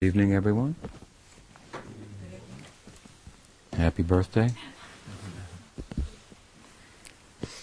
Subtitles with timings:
[0.00, 0.76] evening, everyone.
[3.72, 4.48] Happy birthday.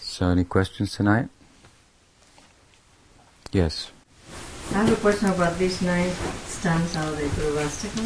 [0.01, 1.29] So, any questions tonight?
[3.53, 3.89] Yes.
[4.71, 6.11] I have a question about these nine
[6.43, 8.03] stanzas of the Guruvastakam.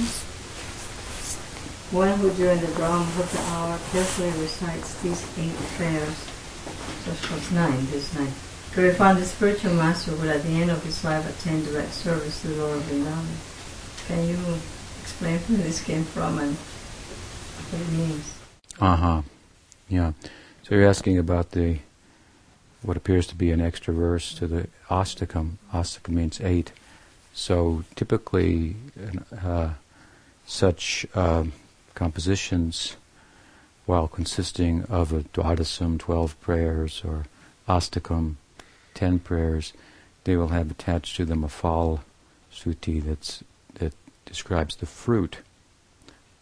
[1.92, 6.18] One who during the Brahma Muhurta hour carefully recites these eight prayers,
[7.02, 8.32] so was nine, this nine,
[8.74, 12.42] to refine the spiritual master will at the end of his life attain direct service
[12.44, 13.49] to the Lord of Vrindavan.
[14.10, 14.40] Can you
[15.04, 18.34] explain where this came from and what it means?
[18.82, 19.22] Uh huh.
[19.88, 20.14] Yeah.
[20.64, 21.78] So you're asking about the
[22.82, 25.58] what appears to be an extra verse to the Astakam.
[25.72, 26.72] Astakam means eight.
[27.36, 28.78] So typically,
[29.44, 29.74] uh,
[30.48, 31.44] such uh,
[31.94, 32.96] compositions,
[33.86, 37.26] while consisting of a Dwadasam, 12 prayers, or
[37.68, 38.38] Astakam,
[38.96, 39.72] 10 prayers,
[40.24, 42.04] they will have attached to them a fal
[42.52, 43.44] suti that's
[44.30, 45.38] describes the fruit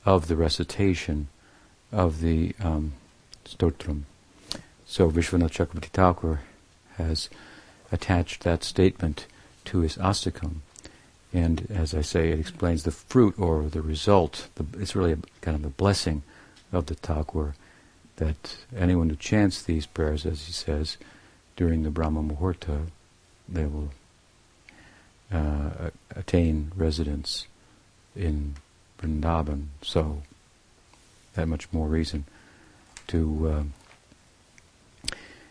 [0.06, 1.28] of the recitation
[1.92, 2.94] of the um,
[3.46, 4.04] stotram.
[4.86, 6.42] So Vishwanath Chakravarti Thakur
[6.98, 7.30] has
[7.92, 9.26] attached that statement
[9.66, 10.58] to his astakam.
[11.34, 14.48] And as I say, it explains the fruit or the result.
[14.56, 16.24] The, it's really a, kind of a blessing
[16.72, 17.56] of the Thakur
[18.18, 20.98] that anyone who chants these prayers, as he says,
[21.56, 22.88] during the Brahma Muhurta,
[23.48, 23.92] they will
[25.32, 27.48] uh, attain residence
[28.18, 28.56] in
[29.00, 29.68] Vrindavan.
[29.82, 30.24] So
[31.36, 32.26] that much more reason
[33.08, 33.64] to uh,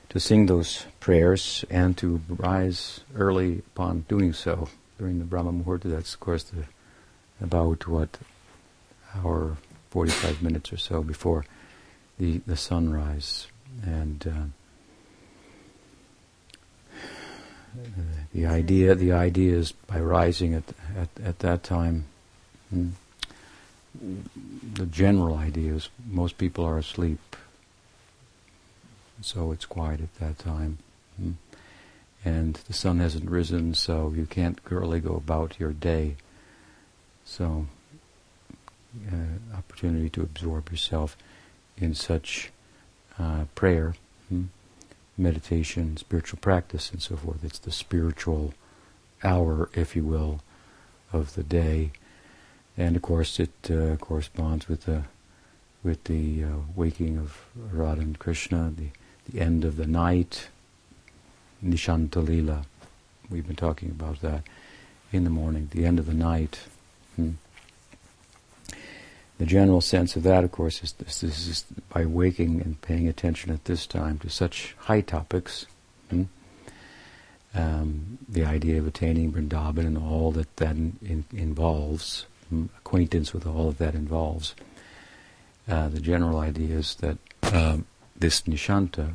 [0.09, 5.91] to sing those prayers and to rise early upon doing so during the Brahma Muhurta.
[5.91, 6.65] That's of course the
[7.41, 8.19] about what
[9.15, 9.57] hour,
[9.91, 11.45] forty five minutes or so before
[12.19, 13.47] the the sunrise
[13.83, 14.27] and.
[14.27, 14.47] Uh,
[18.33, 20.65] the idea, the idea is by rising at,
[20.97, 22.07] at, at that time,
[22.73, 22.91] The
[24.87, 27.37] general idea is most people are asleep,
[29.21, 30.79] so it's quiet at that time.
[31.21, 31.35] Mm.
[32.25, 36.17] And the sun hasn't risen, so you can't really go about your day.
[37.25, 37.67] So,
[39.09, 41.17] uh, opportunity to absorb yourself
[41.77, 42.51] in such
[43.19, 43.95] uh, prayer,
[44.33, 44.47] mm,
[45.17, 47.45] meditation, spiritual practice, and so forth.
[47.45, 48.55] It's the spiritual
[49.23, 50.41] hour, if you will,
[51.13, 51.93] of the day
[52.77, 55.03] and of course it uh, corresponds with the
[55.83, 58.89] with the uh, waking of Radha and Krishna, the
[59.31, 60.49] the end of the night,
[61.65, 62.65] Nishantalila.
[63.29, 64.45] We've been talking about that
[65.13, 66.61] in the morning, the end of the night.
[67.17, 67.33] Hmm.
[69.39, 73.07] The general sense of that, of course, is this, this is by waking and paying
[73.07, 75.67] attention at this time to such high topics.
[76.09, 76.25] Hmm.
[77.55, 82.27] Um, the idea of attaining Vrindavan and all that that in, involves,
[82.79, 84.55] acquaintance with all that that involves.
[85.69, 87.19] Uh, the general idea is that
[87.53, 87.87] um,
[88.17, 89.15] this nishanta,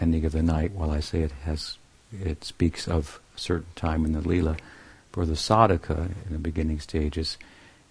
[0.00, 1.78] ending of the night, while I say it has,
[2.12, 4.56] it speaks of a certain time in the lila,
[5.12, 7.38] for the sadhaka in the beginning stages,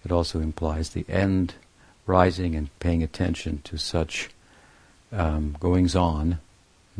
[0.04, 1.54] it also implies the end,
[2.06, 4.30] rising and paying attention to such
[5.12, 6.38] um, goings on.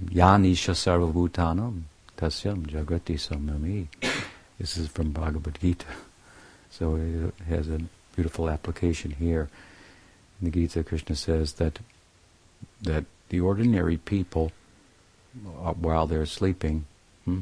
[0.00, 1.82] Yanisha sarvabhutanam
[2.16, 3.88] tasyam jagati samami.
[4.58, 5.86] This is from Bhagavad Gita.
[6.72, 7.80] So it has a
[8.16, 9.50] beautiful application here.
[10.40, 11.78] In the Gita, Krishna says that
[12.80, 14.52] that the ordinary people,
[15.46, 16.86] uh, while they're sleeping,
[17.24, 17.40] hmm,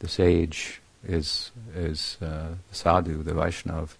[0.00, 3.90] the sage is is uh, the sadhu, the Vaishnav,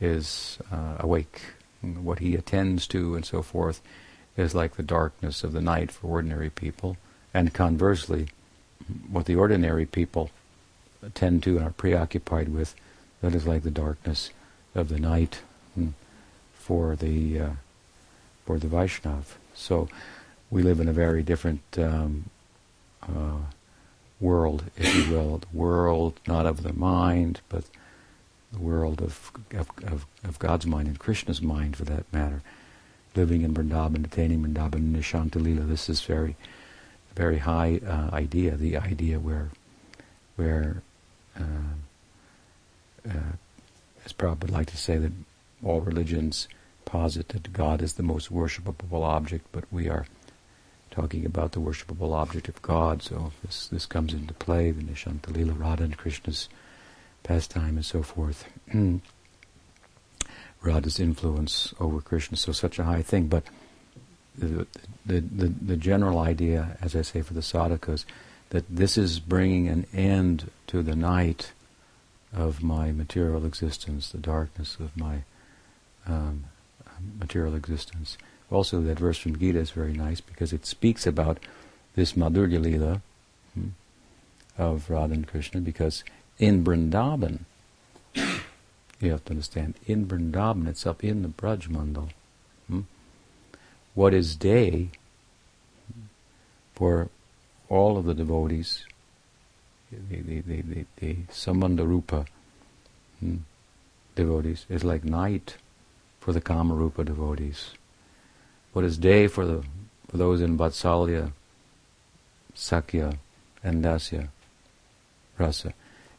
[0.00, 1.40] is uh, awake.
[1.82, 3.80] What he attends to and so forth
[4.36, 6.96] is like the darkness of the night for ordinary people,
[7.34, 8.28] and conversely,
[9.10, 10.30] what the ordinary people
[11.02, 12.76] attend to and are preoccupied with
[13.20, 14.30] that is like the darkness
[14.74, 15.40] of the night
[15.74, 15.88] hmm,
[16.54, 17.50] for the uh,
[18.46, 19.24] for the Vaishnav.
[19.54, 19.88] So
[20.50, 22.30] we live in a very different um,
[23.02, 23.38] uh,
[24.20, 27.64] world, if you will, the world not of the mind, but
[28.52, 32.42] the world of, of, of, of God's mind and Krishna's mind, for that matter.
[33.14, 35.68] Living in Vrindavan, attaining Vrindavan, Nishantalila.
[35.68, 36.36] This is very,
[37.14, 38.56] very high uh, idea.
[38.56, 39.50] The idea where,
[40.36, 40.82] where
[41.36, 41.74] uh,
[43.08, 43.36] uh,
[44.04, 45.12] as Prabhupada would like to say that
[45.64, 46.48] all religions
[46.84, 50.06] posit that God is the most worshipable object, but we are
[50.90, 55.58] talking about the worshipable object of God, so this this comes into play, the Nishantalila
[55.58, 56.48] Radha and Krishna's
[57.22, 58.44] pastime and so forth.
[60.62, 63.44] Radha's influence over Krishna, so such a high thing, but
[64.36, 64.66] the,
[65.06, 68.04] the, the, the general idea, as I say for the sadhakas,
[68.50, 71.52] that this is bringing an end to the night
[72.32, 75.22] of my material existence, the darkness of my
[76.06, 76.44] um,
[77.18, 78.16] material existence.
[78.50, 81.38] Also, that verse from Gita is very nice because it speaks about
[81.94, 83.00] this Madhurya Lila
[83.54, 83.68] hmm,
[84.58, 86.04] of Radha and Krishna because
[86.38, 87.40] in Vrindavan,
[88.14, 92.10] you have to understand, in Vrindavan, it's up in the Braj Mandal.
[92.68, 92.80] Hmm,
[93.94, 94.90] what is day
[96.74, 97.08] for
[97.68, 98.84] all of the devotees,
[99.90, 102.26] the, the, the, the, the Sambandha Rupa
[103.20, 103.36] hmm,
[104.14, 105.56] devotees, is like night
[106.20, 107.70] for the Kamarupa devotees.
[108.72, 109.64] What is day for the
[110.08, 111.32] for those in Vatsalya,
[112.54, 113.16] Sakhya,
[113.62, 114.28] and Dasya
[115.38, 115.72] rasa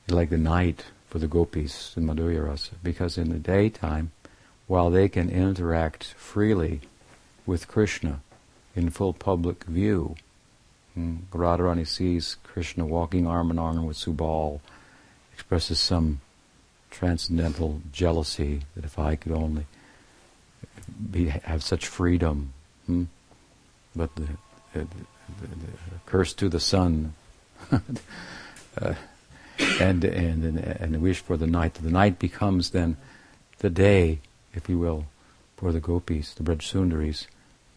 [0.07, 2.71] is like the night for the gopis in Madhurya rasa.
[2.81, 4.11] Because in the daytime,
[4.67, 6.81] while they can interact freely
[7.45, 8.21] with Krishna
[8.75, 10.15] in full public view,
[10.93, 14.59] hmm, Radharani sees Krishna walking arm in arm with Subal,
[15.33, 16.21] expresses some
[16.89, 19.65] transcendental jealousy that if I could only
[21.11, 22.53] be, have such freedom.
[22.85, 23.05] Hmm?
[23.95, 24.27] But the,
[24.73, 27.13] the, the, the, curse to the sun,
[27.71, 28.93] uh,
[29.79, 31.75] and, and and and wish for the night.
[31.75, 32.97] The night becomes then
[33.59, 34.19] the day,
[34.53, 35.05] if you will,
[35.57, 37.27] for the gopis, the Braj Sundaris,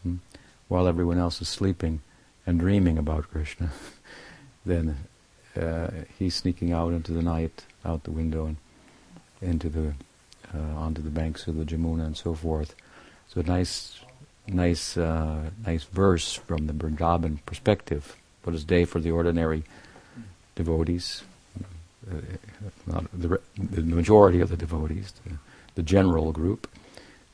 [0.03, 0.17] hmm?
[0.69, 2.01] while everyone else is sleeping
[2.47, 3.71] and dreaming about Krishna.
[4.67, 4.97] then
[5.61, 8.57] uh, he's sneaking out into the night, out the window, and
[9.41, 9.95] into the
[10.55, 12.75] uh, onto the banks of the Jamuna and so forth.
[13.29, 13.99] So nice,
[14.47, 18.17] nice, uh, nice verse from the Vrindavan perspective.
[18.43, 19.65] But is day for the ordinary
[20.55, 21.23] devotees?
[22.11, 22.17] Uh,
[22.87, 25.39] not the, the, majority of the devotees, the,
[25.75, 26.69] the, general group,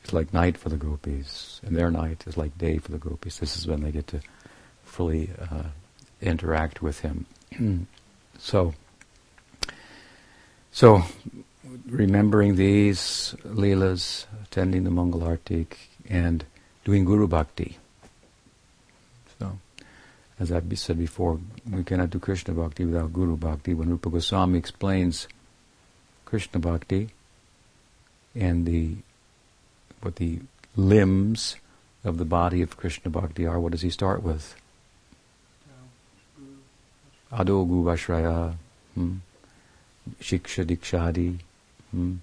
[0.05, 3.39] It's like night for the gopis, and their night is like day for the gopis.
[3.39, 4.21] This is when they get to
[4.91, 5.63] fully uh,
[6.21, 7.27] interact with him.
[8.39, 8.75] so,
[10.73, 11.05] so
[11.87, 15.77] remembering these leelas, attending the Mangal Artik,
[16.09, 16.45] and
[16.85, 17.79] doing Guru Bhakti.
[19.39, 19.59] So,
[20.39, 21.41] as I've said before,
[21.71, 23.75] we cannot do Krishna Bhakti without Guru Bhakti.
[23.75, 25.29] When Rupa Goswami explains
[26.25, 27.11] Krishna Bhakti
[28.35, 28.97] and the
[30.03, 30.41] what the
[30.77, 31.57] limbs
[32.05, 34.57] of the body of Krishna Bhakti are, what does he start with?
[37.33, 38.55] Ado Gurvashraya,
[38.95, 39.17] hmm?
[40.21, 41.39] Shiksha Dikshadi,
[41.91, 42.17] hmm?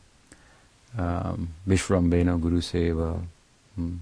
[0.98, 3.22] um, Guru Seva,
[3.76, 3.96] hmm?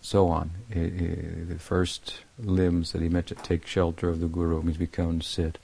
[0.00, 0.50] so on.
[0.70, 4.78] It, it, the first limbs that he meant to take shelter of the Guru means
[4.78, 5.58] we come sit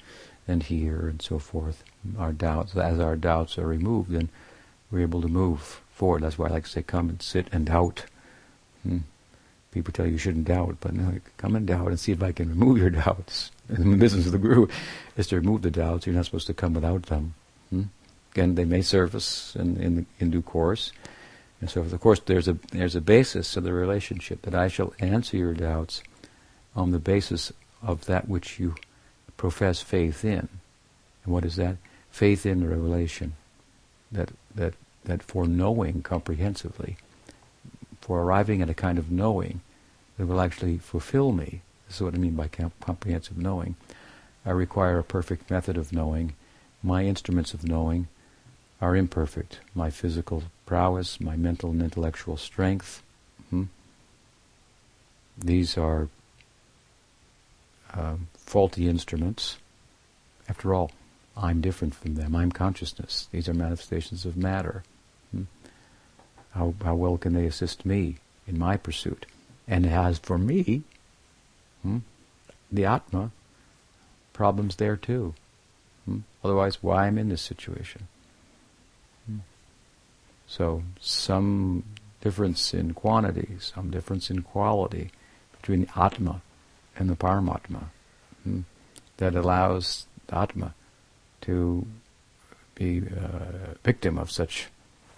[0.48, 1.84] and hear and so forth.
[2.18, 4.28] Our doubts, as our doubts are removed, then
[4.90, 6.22] we're able to move forward.
[6.22, 8.06] That's why I like to say, come and sit and doubt.
[8.82, 8.98] Hmm?
[9.76, 10.94] People tell you you shouldn't doubt, but
[11.37, 13.50] come and doubt and see if I can remove your doubts.
[13.69, 14.69] And the business of the Guru
[15.19, 16.06] is to remove the doubts.
[16.06, 17.34] You're not supposed to come without them.
[17.69, 17.82] Hmm?
[18.32, 20.93] Again, they may surface in, in, in due course.
[21.61, 24.94] And so, of course, there's a, there's a basis of the relationship that I shall
[24.99, 26.02] answer your doubts
[26.75, 27.52] on the basis
[27.82, 28.76] of that which you
[29.37, 30.49] profess faith in.
[31.25, 31.76] And what is that?
[32.11, 33.34] Faith in the revelation.
[34.11, 34.73] That, that,
[35.05, 36.96] that for knowing comprehensively,
[38.00, 39.61] for arriving at a kind of knowing
[40.16, 43.76] that will actually fulfill me, this is what I mean by comprehensive knowing,
[44.44, 46.34] I require a perfect method of knowing,
[46.82, 48.08] my instruments of knowing,
[48.80, 49.60] are imperfect.
[49.74, 53.02] My physical prowess, my mental and intellectual strength,
[53.50, 53.64] hmm?
[55.37, 56.08] these are
[57.94, 59.58] um, faulty instruments.
[60.49, 60.90] After all,
[61.37, 62.35] I'm different from them.
[62.35, 63.28] I'm consciousness.
[63.32, 64.85] These are manifestations of matter.
[65.32, 65.44] Hmm?
[66.52, 69.26] How, how well can they assist me in my pursuit?
[69.68, 70.82] And as for me,
[71.82, 71.99] hmm,
[72.70, 73.30] the Atma,
[74.32, 75.35] problems there too.
[76.04, 76.20] Hmm?
[76.44, 78.08] Otherwise, why I'm in this situation?
[80.46, 81.82] So some
[82.20, 85.11] difference in quantity, some difference in quality
[85.52, 86.40] between the Atma
[86.96, 87.85] and the Paramatma
[88.44, 88.61] hmm,
[89.16, 90.75] that allows the Atma
[91.42, 91.87] to
[92.75, 94.68] be a victim of such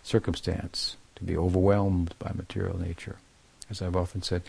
[0.03, 3.17] circumstance, to be overwhelmed by material nature.
[3.71, 4.43] As I've often said,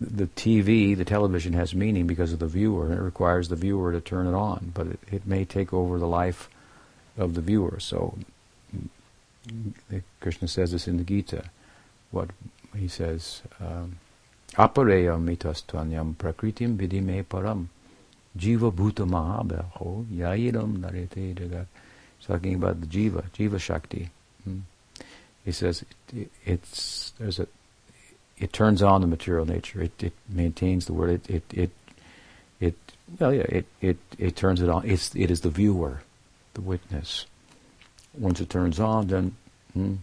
[0.00, 2.92] the TV, the television has meaning because of the viewer.
[2.92, 6.06] It requires the viewer to turn it on, but it, it may take over the
[6.06, 6.48] life
[7.18, 7.78] of the viewer.
[7.78, 8.16] So
[10.20, 11.44] Krishna says this in the Gita.
[12.10, 12.30] What
[12.76, 13.98] he says, um,
[14.54, 17.66] apareya mitastanyam prakritim vidime param
[18.36, 21.66] jiva bhuta mahabaho yairam narete jagat.
[22.18, 24.10] He's talking about the jiva, jiva shakti.
[24.44, 24.60] Hmm.
[25.44, 27.46] He says it, it's there's a
[28.40, 29.82] it turns on the material nature.
[29.82, 31.10] It, it maintains the word.
[31.10, 31.70] It, it it
[32.58, 32.76] it
[33.18, 34.88] well yeah it, it it turns it on.
[34.88, 36.00] It's it is the viewer,
[36.54, 37.26] the witness
[38.18, 39.36] Once it turns on, then
[39.74, 39.94] hmm,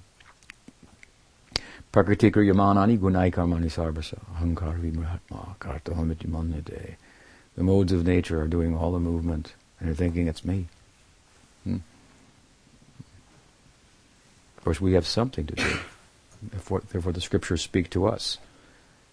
[1.91, 6.95] Prakritikar yamanani gunai karmani sarvasa ahankar vimratma kartahamiti mannade.
[7.55, 10.67] The modes of nature are doing all the movement, and you're thinking it's me.
[11.63, 11.77] Hmm?
[14.57, 15.79] Of course, we have something to do.
[16.41, 18.37] Therefore, the scriptures speak to us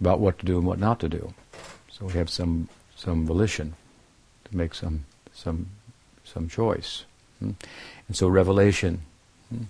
[0.00, 1.34] about what to do and what not to do.
[1.90, 3.74] So we have some some volition
[4.44, 5.68] to make some some
[6.24, 7.04] some choice.
[7.38, 7.52] Hmm?
[8.08, 9.02] And so revelation
[9.48, 9.64] hmm,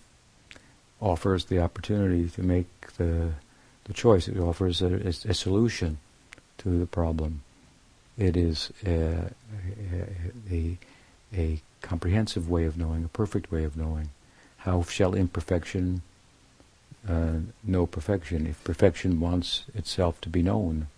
[1.01, 3.33] offers the opportunity to make the
[3.85, 4.29] the choice.
[4.29, 5.99] It offers a, a solution
[6.59, 7.43] to the problem.
[8.17, 9.31] It is a,
[10.51, 10.79] a,
[11.37, 14.09] a, comprehensive way of knowing, a perfect way of knowing.
[14.59, 16.01] How shall imperfection
[17.09, 18.47] uh, know perfection?
[18.47, 20.89] If perfection wants itself to be known,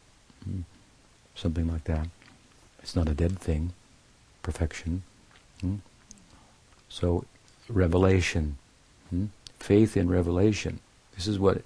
[0.44, 0.60] hmm,
[1.34, 2.08] something like that.
[2.80, 3.72] It's not a dead thing,
[4.42, 5.02] perfection.
[5.60, 5.76] Hmm?
[6.88, 7.24] So,
[7.68, 8.58] revelation,
[9.10, 9.26] hmm?
[9.58, 10.78] faith in revelation.
[11.16, 11.62] This is what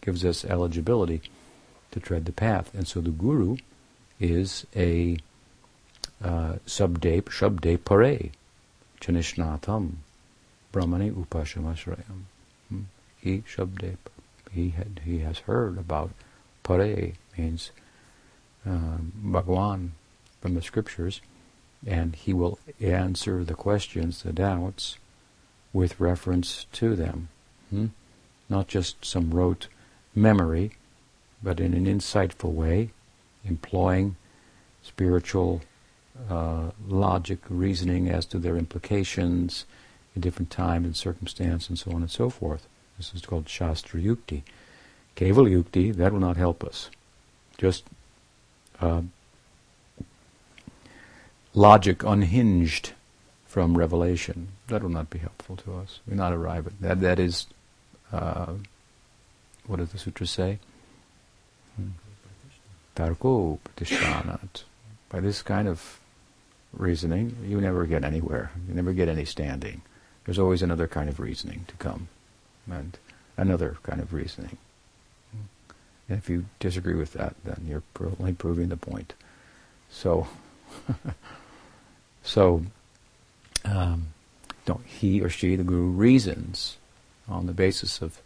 [0.00, 1.22] gives us eligibility
[1.90, 2.72] to tread the path.
[2.74, 3.56] And so the guru
[4.20, 5.18] is a
[6.22, 8.30] uh, subde, shabde pare,
[9.00, 9.92] chanishnatam,
[10.72, 12.24] brahmani upashamasrayam.
[13.24, 13.42] He
[14.52, 16.10] he, had, he has heard about
[16.62, 17.70] pare, means
[18.68, 19.92] uh, Bhagwan
[20.42, 21.22] from the scriptures,
[21.86, 24.98] and he will answer the questions, the doubts,
[25.72, 27.28] with reference to them.
[27.70, 27.86] Hmm?
[28.50, 29.68] Not just some rote
[30.14, 30.72] memory,
[31.42, 32.90] but in an insightful way,
[33.42, 34.16] employing
[34.82, 35.62] spiritual
[36.28, 39.64] uh, logic, reasoning as to their implications
[40.14, 42.68] in different time and circumstance, and so on and so forth.
[42.96, 44.42] This is called Shastra Yukti.
[45.16, 46.90] Keval Yukti, that will not help us.
[47.58, 47.84] Just
[48.80, 49.02] uh,
[51.54, 52.92] logic unhinged
[53.46, 54.48] from revelation.
[54.68, 56.00] That will not be helpful to us.
[56.08, 57.00] We not arrive at that.
[57.00, 57.46] That is,
[58.12, 58.54] uh,
[59.66, 60.58] what does the sutra say?
[61.76, 61.90] Hmm.
[62.96, 63.58] Tarko.
[65.08, 66.00] By this kind of
[66.72, 68.50] reasoning, you never get anywhere.
[68.68, 69.82] You never get any standing.
[70.24, 72.08] There's always another kind of reasoning to come,
[72.70, 72.98] and
[73.36, 74.58] another kind of reasoning.
[76.08, 77.82] And if you disagree with that, then you're
[78.18, 79.14] only proving the point.
[79.90, 80.26] So,
[82.22, 82.64] so
[83.64, 84.08] um,
[84.84, 86.76] he or she, the guru, reasons
[87.28, 88.20] on the basis of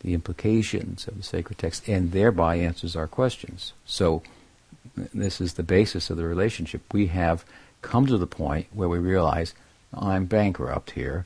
[0.00, 3.72] the implications of the sacred text, and thereby answers our questions.
[3.86, 4.22] So,
[5.14, 6.82] this is the basis of the relationship.
[6.92, 7.44] We have
[7.82, 9.54] come to the point where we realize
[9.94, 11.24] I'm bankrupt here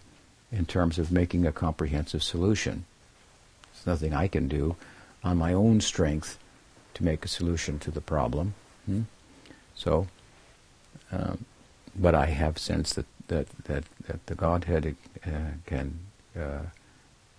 [0.53, 2.85] in terms of making a comprehensive solution.
[3.73, 4.77] There's nothing I can do
[5.25, 6.39] on my own strength
[6.95, 8.55] to make a solution to the problem.
[8.87, 9.03] Hmm?
[9.75, 10.07] So,
[11.13, 11.45] um,
[11.95, 15.31] but I have sense that that that, that the Godhead uh,
[15.67, 15.99] can
[16.39, 16.63] uh,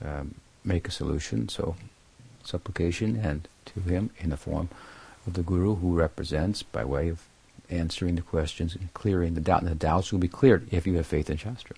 [0.04, 1.50] um, make a solution.
[1.50, 1.76] So,
[2.44, 4.70] supplication and to Him in the form
[5.26, 7.24] of the Guru, who represents by way of
[7.70, 9.62] answering the questions and clearing the doubt.
[9.62, 11.76] And the doubts will be cleared if you have faith in Shastra.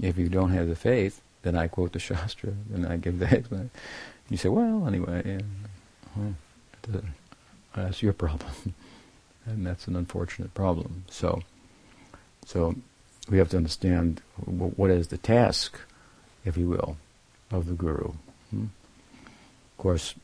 [0.00, 3.26] If you don't have the faith, then I quote the Shastra, and I give the
[3.26, 3.70] explanation.
[4.30, 5.40] You say, well, anyway, yeah,
[6.16, 6.34] well,
[7.74, 8.74] that's your problem,
[9.46, 11.04] and that's an unfortunate problem.
[11.10, 11.42] So,
[12.46, 12.74] so
[13.30, 15.78] we have to understand what is the task,
[16.44, 16.96] if you will,
[17.50, 18.12] of the guru.
[18.50, 18.64] Hmm?
[18.64, 20.14] Of course,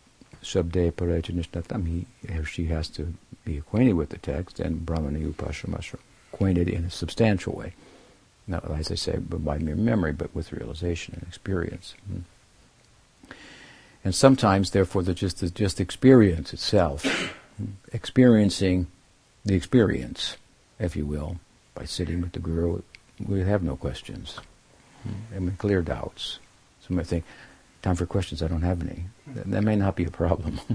[0.42, 5.98] Shabde Parajanishnatam, he or she has to be acquainted with the text, and Brahmani Upashamasra
[6.32, 7.74] acquainted in a substantial way.
[8.50, 11.94] Not, as I say, by mere memory, but with realization and experience.
[14.02, 17.06] And sometimes, therefore, the just the just experience itself,
[17.92, 18.88] experiencing
[19.44, 20.36] the experience,
[20.80, 21.38] if you will,
[21.76, 22.82] by sitting with the guru,
[23.24, 24.40] we have no questions.
[25.32, 26.40] And we clear doubts.
[26.84, 27.24] Some might think,
[27.82, 29.04] time for questions, I don't have any.
[29.28, 30.60] That, that may not be a problem.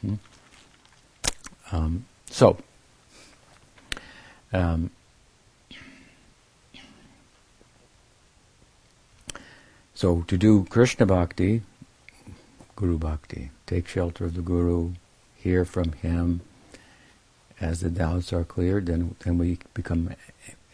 [0.00, 0.14] Hmm?
[1.72, 2.56] um, so,
[4.54, 4.90] um,
[10.00, 11.60] so to do Krishna Bhakti,
[12.74, 13.50] Guru Bhakti.
[13.66, 14.92] Take shelter of the Guru,
[15.36, 16.40] hear from him.
[17.60, 20.16] As the doubts are cleared, then, then we become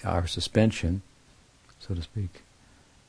[0.04, 1.02] our suspension,
[1.80, 2.44] so to speak,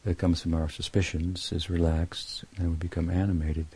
[0.05, 3.67] that comes from our suspicions is relaxed, and we become animated.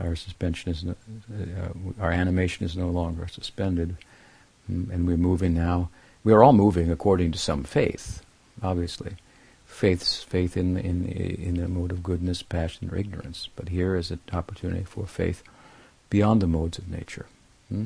[0.00, 0.94] Our suspension is, no,
[1.30, 3.98] uh, our animation is no longer suspended,
[4.72, 5.90] mm, and we're moving now.
[6.24, 8.22] We are all moving according to some faith,
[8.62, 9.16] obviously
[9.76, 13.50] faith's faith in in in the mode of goodness, passion, or ignorance.
[13.54, 15.42] But here is an opportunity for faith
[16.08, 17.26] beyond the modes of nature,
[17.68, 17.84] hmm?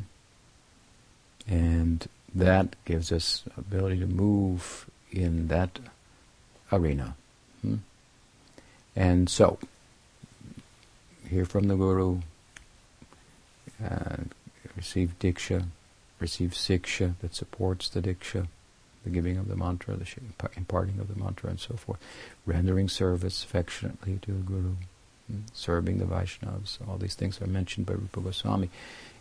[1.49, 5.81] and that gives us ability to move in that
[6.71, 7.17] arena.
[7.61, 7.83] Hmm?
[8.95, 9.59] And so,
[11.29, 12.21] hear from the Guru,
[13.85, 14.17] uh,
[14.77, 15.65] receive Diksha,
[16.21, 18.47] receive Siksha that supports the Diksha,
[19.05, 20.07] the giving of the mantra, the
[20.57, 21.99] imparting of the mantra, and so forth,
[22.47, 24.75] rendering service affectionately to the Guru,
[25.31, 25.41] hmm?
[25.53, 26.79] serving the Vaishnavas.
[26.89, 28.71] All these things are mentioned by Rupa Goswami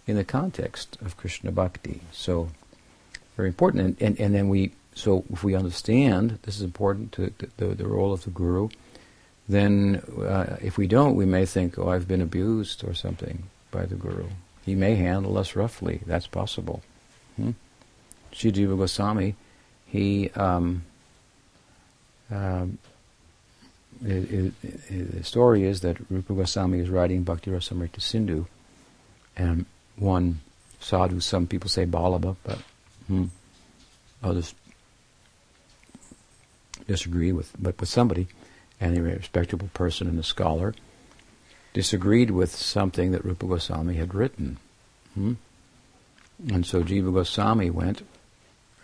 [0.06, 2.02] in the context of Krishna Bhakti.
[2.12, 2.50] So,
[3.38, 3.86] very important.
[3.86, 7.88] And, and, and then we, so if we understand this is important to, the, the
[7.88, 8.70] role of the Guru,
[9.48, 13.86] then uh, if we don't, we may think, oh, I've been abused or something by
[13.86, 14.28] the Guru.
[14.66, 16.02] He may handle us roughly.
[16.06, 16.84] That's possible.
[17.36, 17.52] Hmm?
[18.32, 19.36] Jiva Goswami,
[19.92, 20.84] he, um,
[22.32, 22.78] um,
[24.06, 28.46] it, it, it, the story is that Rupa Goswami is writing Bhakti Rasamrita Sindhu,
[29.36, 29.66] and
[29.98, 30.42] one
[30.80, 32.60] sadhu, some people say Vallabha, but
[33.08, 33.26] hmm,
[34.24, 34.54] others
[36.88, 38.28] disagree with, but with somebody,
[38.80, 40.74] any respectable person and a scholar,
[41.74, 44.58] disagreed with something that Rupa Goswami had written.
[45.14, 45.34] Hmm?
[46.48, 48.04] And so Jiva Goswami went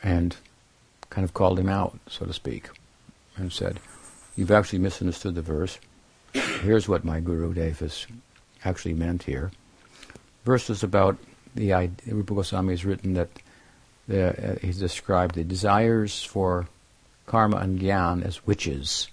[0.04, 0.36] and
[1.15, 2.69] kind of called him out, so to speak,
[3.38, 3.79] and said,
[4.36, 5.79] You've actually misunderstood the verse.
[6.34, 8.05] Here's what my Guru Davis
[8.65, 9.50] actually meant here.
[10.43, 11.17] Verse is about
[11.55, 13.29] the idea, Rupa Goswami has written that
[14.10, 16.67] the, uh, he's described the desires for
[17.27, 19.07] karma and gyan as witches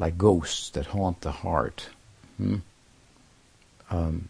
[0.00, 1.88] like ghosts that haunt the heart.
[2.36, 2.56] Hmm?
[3.90, 4.28] Um,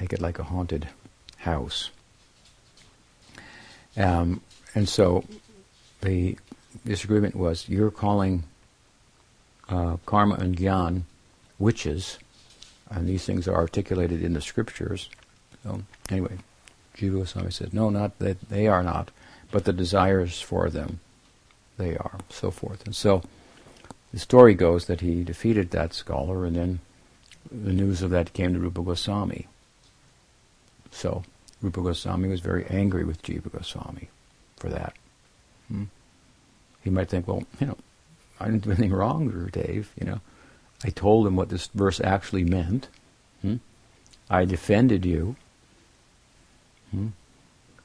[0.00, 0.88] make it like a haunted
[1.36, 1.90] house.
[3.98, 4.40] Um,
[4.74, 5.24] and so
[6.00, 6.38] the
[6.84, 8.44] disagreement was you're calling
[9.68, 11.02] uh, karma and gyan
[11.58, 12.18] witches,
[12.90, 15.08] and these things are articulated in the scriptures.
[15.62, 16.38] So anyway,
[16.96, 19.10] Jiva Goswami said, no, not that they are not,
[19.50, 21.00] but the desires for them,
[21.76, 22.84] they are, so forth.
[22.86, 23.22] And so
[24.12, 26.80] the story goes that he defeated that scholar, and then
[27.50, 29.46] the news of that came to Rupa Goswami.
[30.90, 31.22] So
[31.62, 34.08] Rupa Goswami was very angry with Jiva Goswami
[34.56, 34.94] for that.
[35.70, 35.84] Hmm?
[36.82, 37.76] He might think, well, you know,
[38.38, 39.92] I didn't do anything wrong, Dave.
[40.00, 40.20] You know,
[40.84, 42.88] I told him what this verse actually meant.
[43.42, 43.56] Hmm?
[44.28, 45.36] I defended you
[46.90, 47.08] hmm?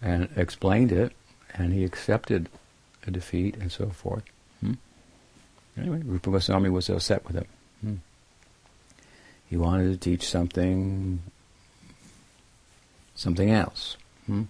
[0.02, 1.13] and explained it,
[1.54, 2.50] and he accepted
[3.06, 4.24] a defeat and so forth.
[4.62, 4.74] Hmm?
[5.78, 7.48] Anyway, Rupa Goswami was upset with him.
[7.82, 7.95] Hmm.
[9.50, 11.21] He wanted to teach something,
[13.13, 14.43] something else, hmm?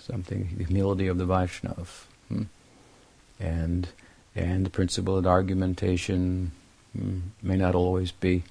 [0.00, 2.42] something the humility of the Vaishnav, hmm?
[3.38, 3.88] And
[4.34, 6.52] and the principle of argumentation
[6.96, 8.44] hmm, may not always be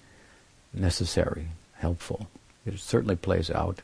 [0.73, 2.27] necessary, helpful.
[2.65, 3.81] It certainly plays out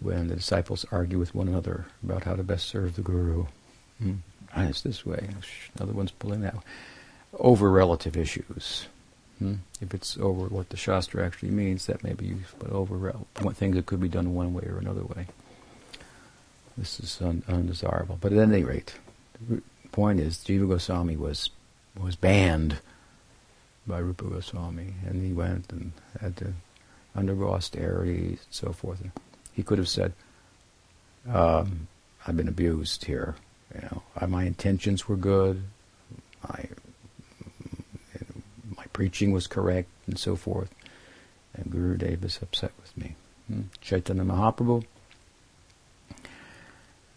[0.00, 3.46] when the disciples argue with one another about how to best serve the guru.
[3.98, 4.14] Hmm.
[4.54, 5.28] Ah, it's this way.
[5.76, 6.56] Another one's pulling that
[7.38, 8.86] over relative issues.
[9.38, 9.54] Hmm?
[9.80, 12.96] If it's over what the Shastra actually means, that may be used, but over
[13.40, 15.26] one thing that could be done one way or another way.
[16.76, 18.18] This is un- undesirable.
[18.20, 18.94] But at any rate,
[19.48, 21.50] the point is, Jiva Goswami was
[21.98, 22.78] was banned
[23.86, 26.52] by Rupa Goswami, and he went and had to
[27.14, 29.00] undergo austerity and so forth.
[29.00, 29.12] And
[29.52, 30.12] he could have said,
[31.28, 31.88] um,
[32.26, 33.36] "I've been abused here.
[33.74, 35.62] You know, my intentions were good.
[36.44, 36.68] I,
[38.76, 40.70] My preaching was correct, and so forth.
[41.54, 43.14] And Guru Dev is upset with me.
[43.48, 43.62] Hmm?
[43.80, 44.84] Chaitanya Mahaprabhu,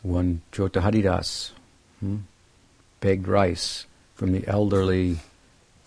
[0.02, 1.52] one Chota Haridas,
[2.00, 2.18] hmm?
[3.00, 3.86] begged rice
[4.16, 5.20] from the elderly,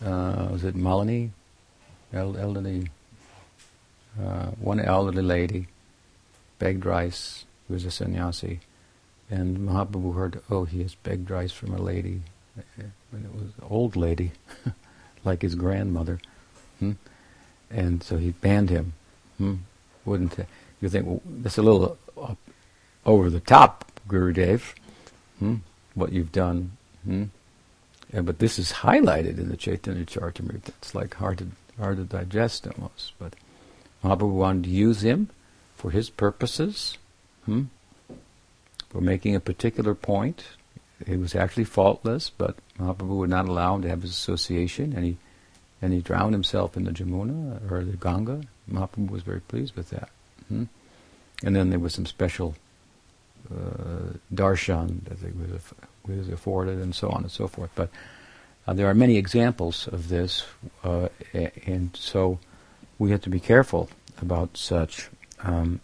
[0.05, 1.31] uh, was it Malini?
[2.13, 2.89] El- elderly,
[4.23, 5.69] uh, one elderly lady
[6.59, 8.61] begged rice, He was a sannyasi,
[9.31, 12.23] and Mahaprabhu heard, oh, he has begged rice from a lady,
[12.77, 14.33] and it was an old lady.
[15.25, 16.21] like his grandmother.
[16.79, 16.93] Hmm?
[17.71, 18.93] And so he banned him.
[19.39, 19.55] Hmm?
[20.05, 20.37] Wouldn't
[20.81, 22.35] you think well, that's a little uh,
[23.07, 24.75] over the top, Gurudev?
[25.39, 25.57] Hmm?
[25.95, 26.73] What you've done.
[27.05, 27.25] Hmm?
[28.13, 30.69] Yeah, but this is highlighted in the Chaitanya Charitamrita.
[30.69, 33.13] It's like hard to hard to digest almost.
[33.19, 33.35] But
[34.05, 35.31] Mahaprabhu wanted to use him
[35.77, 36.99] for his purposes,
[37.47, 37.65] hmm?
[38.91, 40.45] for making a particular point,
[41.07, 45.05] he was actually faultless, but Mahaprabhu would not allow him to have his association, and
[45.05, 45.17] he
[45.81, 48.43] and he drowned himself in the Jamuna or the Ganga.
[48.71, 50.11] Mahaprabhu was very pleased with that.
[50.49, 50.65] Hmm?
[51.45, 52.55] And then there was some special
[54.33, 55.63] darshan that he was,
[56.07, 57.71] was, afforded, and so on and so forth.
[57.75, 57.91] But
[58.67, 60.45] uh, there are many examples of this,
[60.85, 61.09] uh,
[61.67, 62.39] and so
[62.99, 63.89] we have to be careful
[64.21, 65.11] about such.
[65.41, 65.81] Um,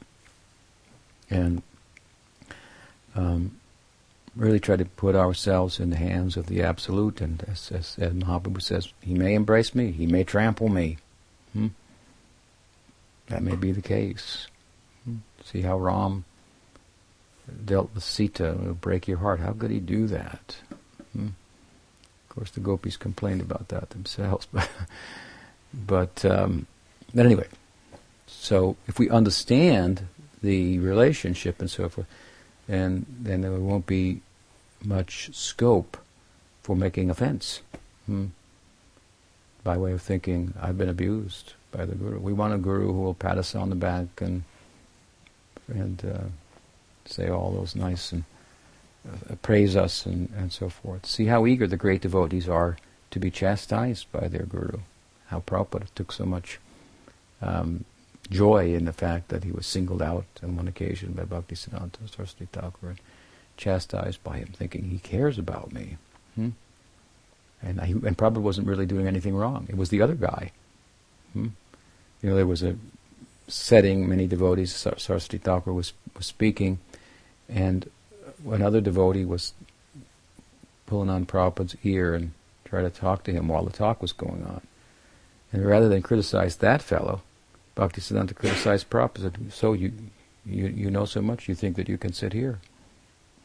[1.31, 1.63] and
[3.15, 3.59] um,
[4.37, 8.13] really try to put ourselves in the hands of the Absolute, and as, as, as
[8.13, 10.99] Mahaprabhu says, He may embrace me, He may trample me.
[11.53, 11.69] Hmm?
[13.27, 14.47] That may be the case.
[15.05, 15.17] Hmm?
[15.45, 16.25] See how Ram
[17.65, 19.41] dealt with Sita, it'll break your heart.
[19.41, 20.57] How could he do that?
[21.13, 21.29] Hmm?
[21.29, 24.69] Of course, the gopis complained about that themselves, but
[25.73, 26.67] but um,
[27.15, 27.47] but anyway.
[28.27, 30.07] So if we understand
[30.43, 32.07] the relationship and so forth,
[32.67, 34.21] then then there won't be
[34.85, 35.97] much scope
[36.63, 37.63] for making offense.
[38.07, 38.27] Hmm?
[39.65, 42.21] By way of thinking, I've been abused by the guru.
[42.21, 44.45] We want a guru who will pat us on the back and
[45.69, 46.25] and uh,
[47.11, 48.25] say all those nice and
[49.09, 51.07] uh, praise us and, and so forth.
[51.07, 52.77] See how eager the great devotees are
[53.11, 54.81] to be chastised by their guru.
[55.29, 56.59] How Prabhupada took so much
[57.41, 57.85] um,
[58.31, 62.49] joy in the fact that he was singled out on one occasion by Bhaktisiddhanta Saraswati
[62.53, 63.01] Thakur and
[63.57, 65.97] chastised by him, thinking he cares about me.
[66.35, 66.51] Hmm?
[67.63, 69.67] And, I, and Prabhupada wasn't really doing anything wrong.
[69.69, 70.53] It was the other guy.
[71.33, 71.49] Hmm?
[72.23, 72.77] You know, there was a
[73.49, 76.79] setting, many devotees, Saraswati Thakur was, was speaking,
[77.49, 77.91] and
[78.49, 79.53] another devotee was
[80.87, 82.33] pulling on Prabhupada's ear and
[82.65, 84.61] trying to talk to him while the talk was going on.
[85.53, 87.23] And rather than criticize that fellow,
[87.75, 89.23] Bhakti Bhaktisiddhanta criticized Prabhupada.
[89.23, 89.93] Said, so you,
[90.45, 92.59] you, you know so much, you think that you can sit here.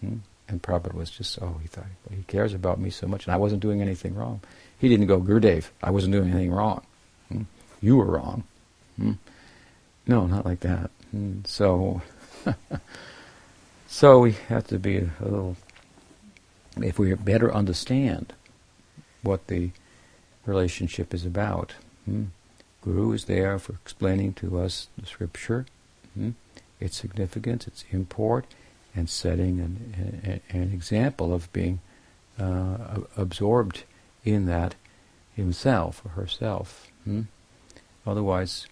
[0.01, 0.17] Hmm?
[0.49, 3.33] And Prabhupada was just, oh, he thought, well, he cares about me so much, and
[3.33, 4.41] I wasn't doing anything wrong.
[4.77, 6.81] He didn't go, Gurudev, I wasn't doing anything wrong.
[7.29, 7.43] Hmm?
[7.81, 8.43] You were wrong.
[8.97, 9.13] Hmm?
[10.07, 10.89] No, not like that.
[11.11, 11.39] Hmm?
[11.45, 12.01] So,
[13.93, 15.55] so we have to be a little,
[16.77, 18.33] if we better understand
[19.21, 19.69] what the
[20.47, 21.75] relationship is about.
[22.05, 22.25] Hmm?
[22.81, 25.67] Guru is there for explaining to us the scripture,
[26.15, 26.31] hmm?
[26.79, 28.47] its significance, its import,
[28.95, 31.79] and setting an, an, an example of being
[32.39, 33.83] uh, absorbed
[34.25, 34.73] in that
[35.35, 36.91] himself or herself.
[37.03, 37.21] Hmm?
[38.07, 38.65] Otherwise,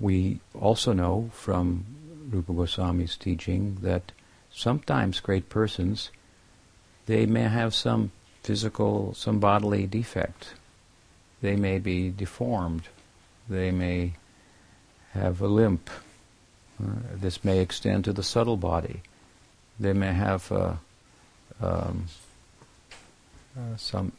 [0.00, 1.84] we also know from
[2.30, 4.12] Rupa Goswami's teaching that
[4.56, 6.10] sometimes great persons,
[7.06, 8.10] they may have some
[8.42, 10.54] physical, some bodily defect.
[11.42, 12.88] They may be deformed
[13.48, 14.14] they may
[15.12, 15.88] have a limp.
[16.82, 19.02] Uh, this may extend to the subtle body.
[19.78, 20.74] They may have uh,
[21.60, 22.06] um,
[23.56, 24.12] uh, some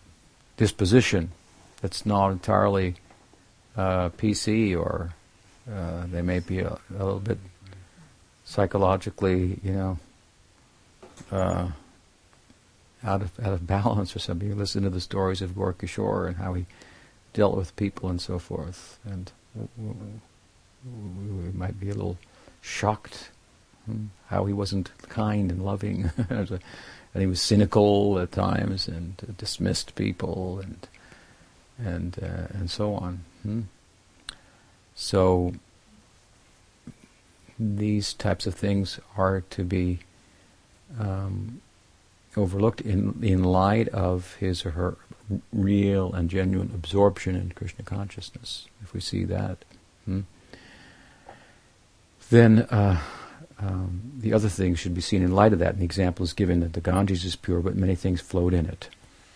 [0.56, 1.32] disposition
[1.82, 2.96] that's not entirely
[3.76, 5.14] uh, PC, or
[5.72, 7.38] uh, they may be a, a, little bit
[8.46, 10.00] psychologically, you know,
[11.32, 11.70] uh,
[13.04, 14.48] out of out of balance or something.
[14.48, 16.66] You listen to the stories of Gaur Kishore and how he
[17.34, 19.00] dealt with people and so forth.
[19.06, 22.18] And we might be a little
[22.62, 23.30] shocked
[23.86, 26.60] hmm, how he wasn't kind and loving, and
[27.16, 30.88] he was cynical at times and dismissed people and
[31.78, 33.24] and uh, and so on.
[33.44, 33.62] Hmm.
[34.96, 35.54] So
[37.60, 40.00] these types of things are to be
[41.00, 41.62] um,
[42.36, 44.98] overlooked in in light of his or her
[45.52, 49.58] real and genuine absorption in Krishna consciousness, if we see that,
[50.06, 50.22] hmm,
[52.30, 53.00] then uh,
[53.60, 55.80] um, the other things should be seen in light of that.
[55.80, 58.90] The example is given that the Ganges is pure, but many things float in it.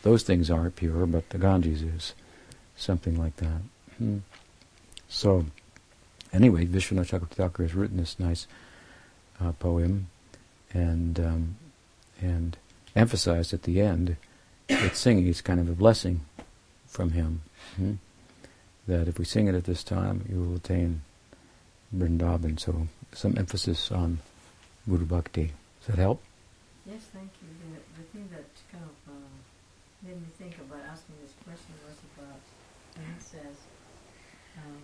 [0.03, 2.13] Those things aren't pure, but the Ganges is.
[2.75, 3.61] Something like that.
[3.97, 4.19] Hmm.
[5.07, 5.45] So,
[6.33, 8.47] anyway, Vishwanath Chakravarti has written this nice
[9.39, 10.07] uh, poem
[10.73, 11.55] and um,
[12.21, 12.57] and
[12.95, 14.15] emphasized at the end
[14.67, 16.21] that singing is kind of a blessing
[16.88, 17.41] from him.
[17.75, 17.93] Hmm?
[18.88, 21.01] That if we sing it at this time, you will attain
[21.95, 22.60] Vrindavan.
[22.60, 24.19] So some emphasis on
[24.88, 25.51] Guru Bhakti.
[25.79, 26.21] Does that help?
[26.86, 27.47] Yes, thank you.
[27.62, 29.31] The, the thing that kind of uh,
[30.03, 32.41] made me think about asking this question was about
[32.97, 33.55] when it says,
[34.57, 34.81] um,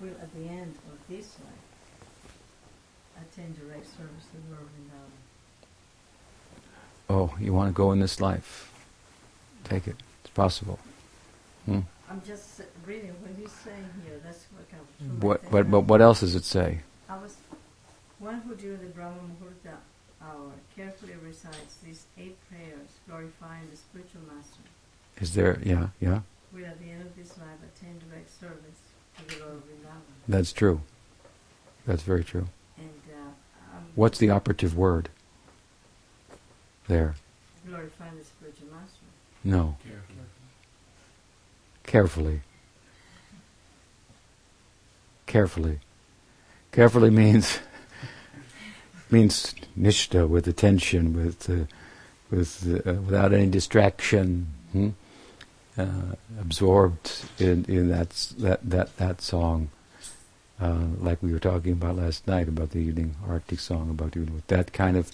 [0.00, 1.67] will at the end of this life
[3.22, 5.18] attain direct service to Lord Vrindavan
[7.08, 8.72] oh, you want to go in this life,
[9.64, 9.96] take it.
[10.22, 10.78] It's possible.
[11.66, 11.80] Hmm?
[12.10, 14.18] I'm just reading what he's saying here.
[14.24, 16.80] That's what kind of what, what, but what else does it say?
[17.08, 17.36] I was
[18.18, 19.76] one who during the Brahma Muhurta
[20.22, 24.60] hour carefully recites these eight prayers glorifying the spiritual master.
[25.20, 25.60] Is there?
[25.62, 26.20] Yeah, yeah.
[26.52, 28.80] Will at the end of this life attain direct service
[29.18, 30.00] to the Lord Vrindavan.
[30.26, 30.80] That's true.
[31.86, 32.48] That's very true.
[32.78, 35.08] And uh, um, what's the operative word?
[36.88, 37.14] there?
[37.66, 39.04] Glorify the spiritual master.
[39.44, 39.76] No.
[41.84, 42.40] Carefully.
[45.26, 45.78] Carefully.
[46.72, 47.60] Carefully means
[49.10, 51.64] means nishta with attention, with uh,
[52.30, 54.90] with uh, without any distraction, hmm?
[55.76, 59.70] uh, absorbed in, in that that that that song,
[60.60, 64.22] uh, like we were talking about last night about the evening Artik song about you
[64.22, 65.10] with that kind of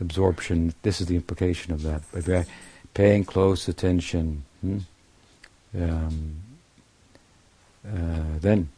[0.00, 0.74] absorption.
[0.82, 2.02] This is the implication of that.
[2.12, 2.44] By
[2.92, 4.78] paying close attention, hmm?
[5.80, 6.36] um,
[7.86, 8.68] uh, then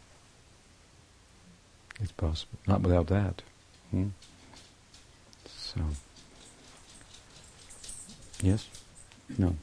[2.00, 2.58] it's possible.
[2.66, 3.42] Not without that.
[3.90, 4.08] Hmm?
[5.46, 5.80] So,
[8.42, 8.68] yes,
[9.38, 9.56] no,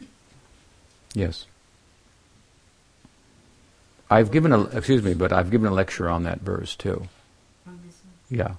[1.14, 1.46] yes.
[4.14, 7.08] I've given a excuse me, but I've given a lecture on that verse too.
[8.30, 8.56] Yeah,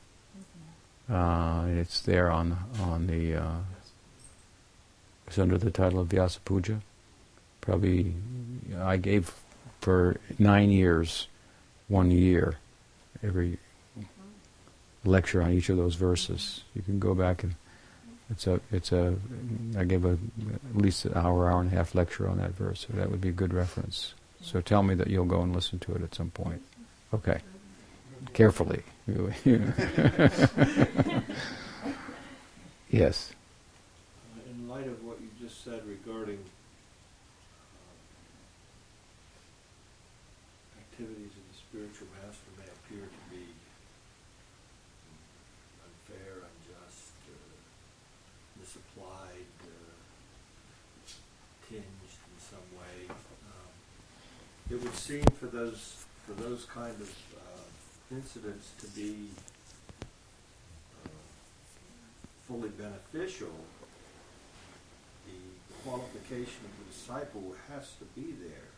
[1.08, 3.36] uh, it's there on on the.
[3.36, 3.56] Uh,
[5.28, 6.80] it's under the title of Vyasa Puja.
[7.60, 8.14] Probably,
[8.80, 9.32] I gave
[9.80, 11.28] for nine years,
[11.86, 12.56] one year,
[13.22, 13.58] every
[15.04, 16.62] lecture on each of those verses.
[16.74, 17.54] You can go back and
[18.28, 19.14] it's a it's a
[19.78, 20.18] I gave a
[20.72, 23.20] at least an hour hour and a half lecture on that verse, so that would
[23.20, 24.14] be a good reference.
[24.44, 26.60] So tell me that you'll go and listen to it at some point.
[27.14, 27.40] Okay,
[28.34, 28.82] carefully.
[32.90, 33.32] yes.
[34.50, 36.44] In light of what you just said regarding uh,
[40.80, 43.44] activities of the spiritual master may appear to be
[45.84, 47.34] unfair, unjust, uh,
[48.60, 49.96] misapplied, uh,
[51.68, 53.08] tinged in some way.
[53.08, 53.68] Um,
[54.70, 59.28] it would seem for those for those kind of uh, incidents to be
[61.04, 61.08] uh,
[62.48, 63.52] fully beneficial.
[65.26, 68.70] The qualification of the disciple has to be there.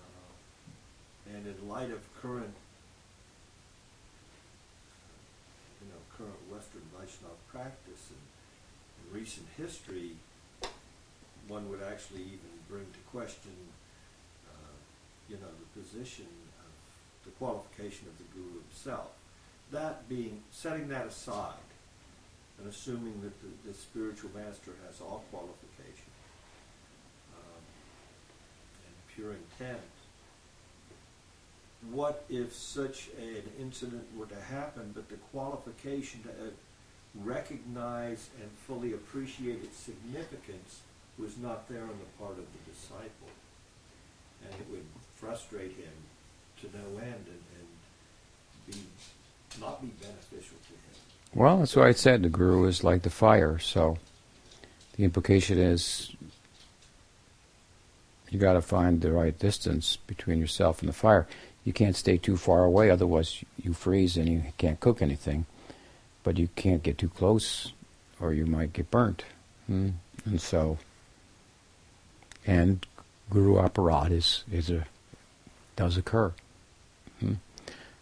[0.00, 2.54] Uh, and in light of current
[5.82, 8.24] you know, current Western Vaishnava practice and,
[9.04, 10.12] and recent history,
[11.46, 13.52] one would actually even bring to question,
[15.28, 16.26] you know, the position
[16.60, 19.10] of the qualification of the guru himself.
[19.70, 21.54] That being, setting that aside
[22.58, 26.10] and assuming that the, the spiritual master has all qualification
[27.34, 27.62] um,
[28.86, 29.80] and pure intent,
[31.90, 36.50] what if such an incident were to happen, but the qualification to uh,
[37.24, 40.80] recognize and fully appreciate its significance
[41.18, 43.28] was not there on the part of the disciple?
[44.44, 44.84] And it would
[45.22, 45.92] frustrate him
[46.60, 47.66] to no end and, and
[48.66, 48.76] be
[49.60, 50.96] not be beneficial to him.
[51.34, 53.58] Well, that's why I said the guru is like the fire.
[53.58, 53.98] So
[54.96, 56.12] the implication is
[58.30, 61.26] you got to find the right distance between yourself and the fire
[61.64, 65.46] you can't stay too far away, otherwise you freeze and you can't cook anything.
[66.24, 67.72] But you can't get too close,
[68.20, 69.24] or you might get burnt.
[69.66, 69.90] Hmm?
[70.24, 70.78] And so,
[72.46, 72.86] and
[73.30, 74.86] guru aparad is is a
[75.76, 76.32] does occur.
[77.20, 77.34] Hmm?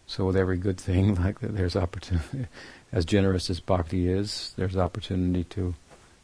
[0.06, 2.46] So with every good thing, like there's opportunity.
[2.92, 5.74] As generous as bhakti is, there's opportunity to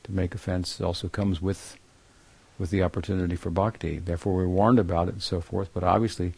[0.04, 0.80] to make offense.
[0.80, 1.76] It Also comes with
[2.58, 3.98] with the opportunity for bhakti.
[3.98, 5.70] Therefore, we're warned about it and so forth.
[5.72, 6.34] But obviously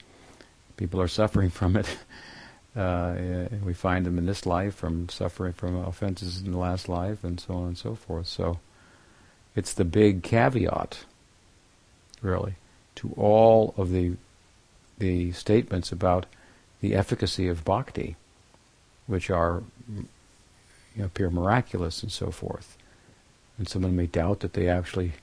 [0.76, 1.98] people are suffering from it.
[2.76, 7.24] Uh, we find them in this life from suffering from offenses in the last life,
[7.24, 8.26] and so on and so forth.
[8.26, 8.60] So,
[9.56, 11.04] it's the big caveat,
[12.22, 12.54] really,
[12.96, 14.16] to all of the
[14.98, 16.26] the statements about
[16.80, 18.16] the efficacy of bhakti,
[19.06, 20.06] which are you
[20.96, 22.76] know, appear miraculous and so forth.
[23.56, 25.14] And someone may doubt that they actually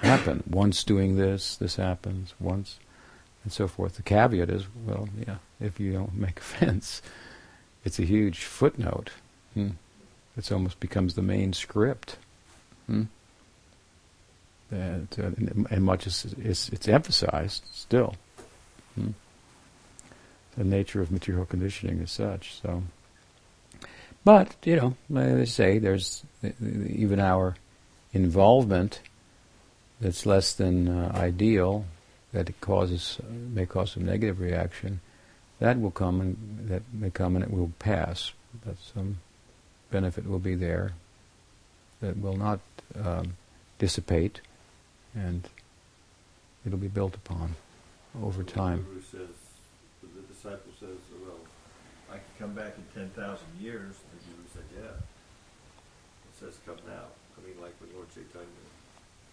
[0.00, 0.44] happen.
[0.48, 2.34] Once doing this, this happens.
[2.38, 2.78] Once
[3.44, 3.96] and so forth.
[3.96, 7.02] The caveat is, well, yeah, if you don't make a fence,
[7.84, 9.10] it's a huge footnote.
[9.54, 9.70] Hmm.
[10.36, 12.16] It almost becomes the main script.
[12.86, 13.04] Hmm.
[14.70, 18.14] That, uh, and much is, is, it's emphasized still.
[18.94, 19.10] Hmm.
[20.56, 22.60] The nature of material conditioning is such.
[22.60, 22.82] So,
[24.24, 26.24] but you know, like I say, there's
[26.60, 27.56] even our
[28.12, 29.00] involvement
[30.00, 31.84] that's less than uh, ideal
[32.32, 35.00] that it causes may cause some negative reaction,
[35.58, 38.32] that will come and that may come and it will pass.
[38.64, 39.18] That some
[39.90, 40.92] benefit will be there
[42.00, 42.60] that will not
[43.02, 43.36] um,
[43.78, 44.40] dissipate,
[45.14, 45.48] and
[46.66, 47.54] it'll be built upon
[48.22, 48.86] over time.
[48.94, 49.36] The says,
[50.02, 51.38] the disciple says, "Well,
[52.10, 54.96] I can come back in ten thousand years." The Guru said, "Yeah."
[56.28, 58.46] It says, "Come now." I mean, like with Lord Chaitanya.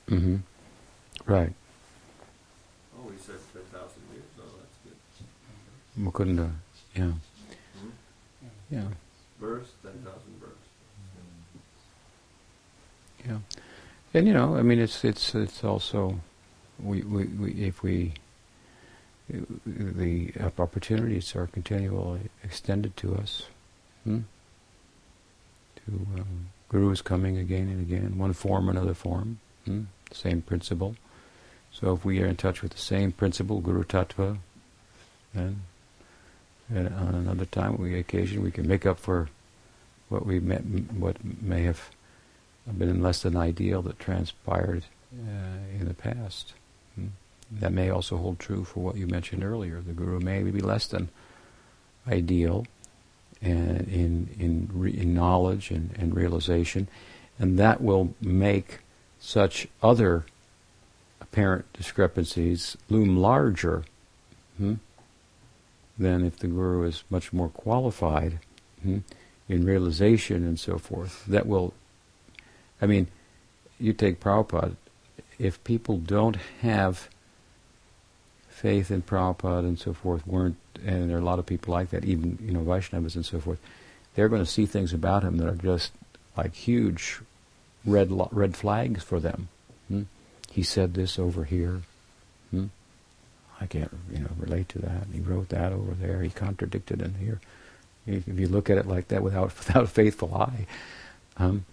[0.10, 1.32] Mm-hmm.
[1.32, 1.54] Right.
[2.98, 4.24] Oh, he said 10,000 years.
[4.40, 6.04] Oh, that's good.
[6.04, 6.52] Mukunda,
[6.96, 7.04] yeah.
[7.04, 7.90] Mm-hmm.
[8.72, 8.84] Yeah.
[9.40, 10.54] births, ten thousand births.
[13.28, 13.38] Yeah,
[14.14, 16.20] and you know, I mean, it's it's it's also
[16.80, 18.14] we we, we if we
[19.30, 23.48] the opportunities are continually extended to us.
[24.04, 24.22] Hmm?
[25.86, 29.84] To um, Guru is coming again and again, one form, another form, hmm?
[30.12, 30.96] same principle.
[31.72, 34.38] So if we are in touch with the same principle, Guru Tattva,
[35.34, 35.62] then
[36.70, 39.30] and on another time, we occasion we can make up for
[40.10, 41.90] what we met, what may have
[42.78, 46.54] been less than ideal that transpired uh, in the past.
[46.96, 47.08] Hmm?
[47.50, 49.82] That may also hold true for what you mentioned earlier.
[49.82, 51.10] The guru may be less than
[52.08, 52.66] ideal
[53.42, 56.88] in in, in knowledge and, and realization,
[57.40, 58.80] and that will make
[59.20, 60.26] such other
[61.22, 63.84] apparent discrepancies loom larger
[64.58, 64.76] hmm,
[65.98, 68.40] than if the guru is much more qualified
[68.82, 69.00] hmm,
[69.50, 71.26] in realization and so forth.
[71.28, 71.74] That will,
[72.82, 73.08] I mean,
[73.80, 74.76] you take Prabhupada.
[75.40, 77.10] If people don't have
[78.58, 81.92] faith in Prabhupada and so forth weren't, and there are a lot of people like
[81.92, 83.60] that, even you know Vaishnavas and so forth.
[84.16, 85.92] They're going to see things about him that are just
[86.36, 87.20] like huge
[87.86, 89.50] red red flags for them.
[89.88, 90.04] Hmm?
[90.50, 91.82] He said this over here.
[92.50, 92.66] Hmm?
[93.62, 95.04] I can't you know relate to that.
[95.14, 96.24] He wrote that over there.
[96.24, 97.40] He contradicted in here.
[98.08, 100.66] If you look at it like that without without a faithful eye.
[101.38, 101.66] Um,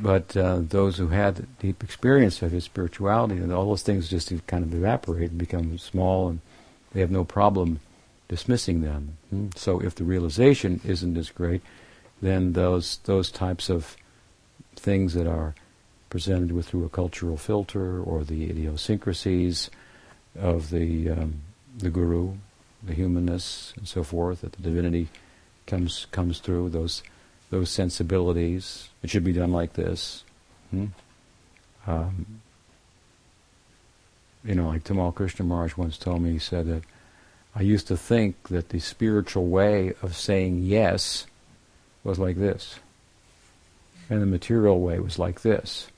[0.00, 4.32] but uh, those who had deep experience of his spirituality and all those things just
[4.46, 6.40] kind of evaporate and become small, and
[6.92, 7.80] they have no problem
[8.28, 9.16] dismissing them.
[9.30, 9.48] Hmm?
[9.56, 11.62] So if the realization isn't as great,
[12.22, 13.96] then those those types of
[14.74, 15.54] things that are
[16.10, 19.70] presented with through a cultural filter or the idiosyncrasies
[20.38, 21.42] of the um,
[21.76, 22.34] the guru,
[22.82, 25.08] the humanness and so forth, that the divinity
[25.66, 27.02] comes comes through those
[27.50, 28.88] those sensibilities.
[29.02, 30.24] It should be done like this.
[30.70, 30.86] Hmm?
[31.86, 32.40] Um,
[34.44, 36.82] you know, like Tamal Krishna Maharaj once told me, he said that
[37.54, 41.26] I used to think that the spiritual way of saying yes
[42.04, 42.78] was like this.
[44.08, 45.88] And the material way was like this.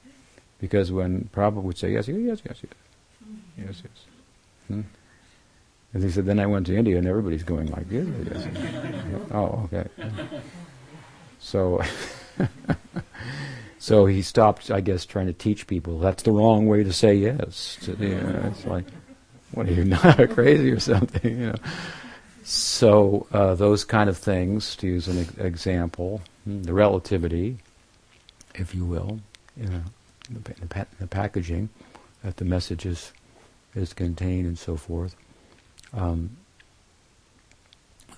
[0.61, 2.62] Because when Prabhupada would say yes, yes, yes, yes,
[3.56, 4.04] yes, yes.
[4.68, 4.80] Hmm?
[5.94, 8.06] And he said, then I went to India and everybody's going like this.
[8.30, 9.22] Yes, yes.
[9.32, 9.88] oh, okay.
[11.40, 11.83] So,
[13.79, 17.14] so he stopped, I guess, trying to teach people that's the wrong way to say
[17.14, 17.79] yes.
[17.83, 18.85] To, you know, it's like,
[19.53, 21.38] what are you not crazy or something?
[21.38, 21.59] You know.
[22.44, 27.59] So uh, those kind of things, to use an example, hmm, the relativity,
[28.55, 29.20] if you will,
[29.57, 29.83] you know,
[30.31, 31.68] the, the, the packaging
[32.24, 33.12] that the message is,
[33.74, 35.14] is contained and so forth.
[35.92, 36.37] Um,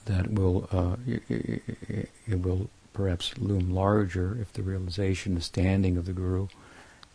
[0.07, 0.97] that will uh,
[1.29, 6.49] it, will perhaps loom larger if the realization, the standing of the guru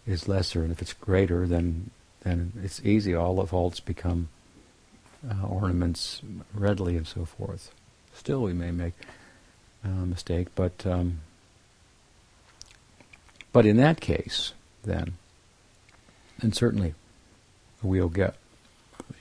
[0.05, 1.89] is lesser, and if it's greater, then
[2.21, 3.13] then it's easy.
[3.13, 4.29] All the faults become
[5.29, 6.21] uh, ornaments
[6.53, 7.71] readily, and so forth.
[8.13, 8.93] Still, we may make
[9.83, 11.19] a mistake, but um,
[13.51, 15.13] but in that case, then,
[16.41, 16.93] and certainly
[17.81, 18.35] we'll get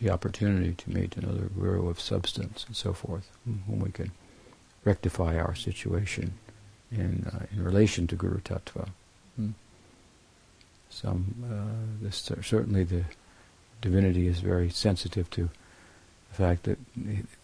[0.01, 4.13] the opportunity to meet another guru of substance and so forth, when we can
[4.85, 6.35] rectify our situation
[6.91, 8.89] in uh, in relation to Guru Tattva.
[9.37, 9.51] Hmm.
[10.91, 13.05] Some uh, this, certainly the
[13.81, 15.51] divinity is very sensitive to
[16.31, 16.79] the fact that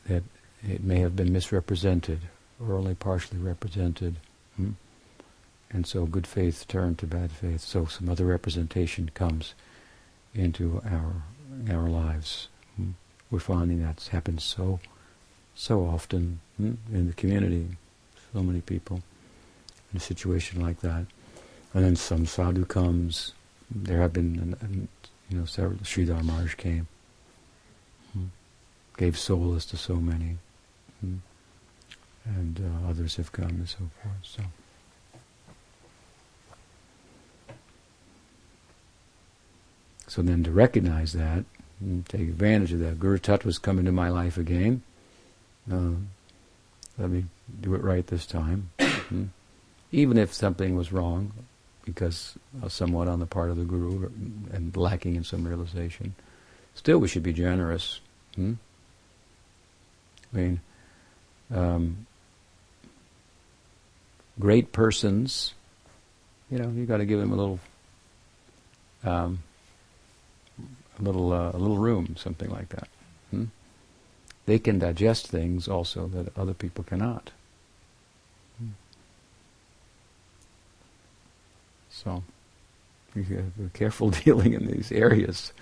[0.06, 0.22] that
[0.62, 2.20] it may have been misrepresented
[2.60, 4.16] or only partially represented.
[4.56, 4.72] Hmm?
[5.72, 7.60] And so good faith turned to bad faith.
[7.60, 9.54] So some other representation comes
[10.34, 11.22] into our
[11.70, 12.48] our lives.
[12.76, 12.90] Hmm?
[13.30, 14.80] We're finding that's happened so
[15.54, 16.74] so often hmm?
[16.92, 17.66] in the community.
[18.32, 19.02] So many people
[19.92, 21.06] in a situation like that.
[21.74, 23.32] And then some sadhu comes.
[23.70, 24.88] There have been,
[25.28, 25.78] you know, several.
[25.78, 26.88] Sridhar Maharaj came,
[28.12, 28.26] hmm.
[28.96, 30.38] gave solace to so many,
[31.00, 31.18] hmm.
[32.24, 34.14] and uh, others have come and so forth.
[34.22, 34.42] So.
[40.08, 41.44] So then to recognize that,
[41.80, 42.98] and take advantage of that.
[42.98, 44.82] Guru Tattva was coming to my life again.
[45.70, 45.92] Uh,
[46.98, 47.24] let me
[47.60, 48.70] do it right this time.
[49.92, 51.32] Even if something was wrong,
[51.84, 52.36] because
[52.68, 54.08] somewhat on the part of the guru
[54.52, 56.14] and lacking in some realization,
[56.74, 58.00] still we should be generous.
[58.36, 58.54] Hmm?
[60.32, 60.60] I mean,
[61.52, 62.06] um,
[64.38, 65.54] great persons,
[66.50, 67.58] you know, you got to give them a little,
[69.04, 69.42] um,
[70.98, 72.88] a little, uh, a little room, something like that.
[73.30, 73.44] Hmm?
[74.46, 77.32] They can digest things also that other people cannot.
[82.02, 82.22] So
[83.14, 85.52] you have to be careful dealing in these areas.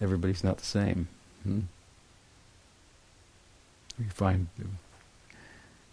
[0.00, 1.08] Everybody's not the same.
[1.42, 1.60] Hmm?
[3.98, 4.48] We find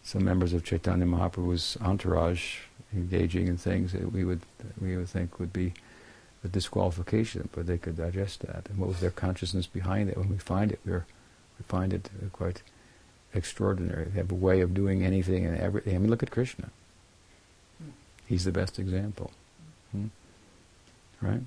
[0.04, 2.60] some members of Chaitanya Mahaprabhu's entourage
[2.94, 4.42] engaging in things that we would
[4.80, 5.74] we would think would be
[6.44, 8.68] a disqualification, but they could digest that.
[8.70, 10.18] And what was their consciousness behind it?
[10.18, 11.06] When we find it, we're,
[11.60, 12.62] we find it quite
[13.34, 14.06] extraordinary.
[14.06, 15.96] They have a way of doing anything and everything.
[15.96, 16.70] I mean, look at Krishna.
[18.28, 19.32] He's the best example.
[19.92, 20.08] Hmm?
[21.22, 21.42] Right?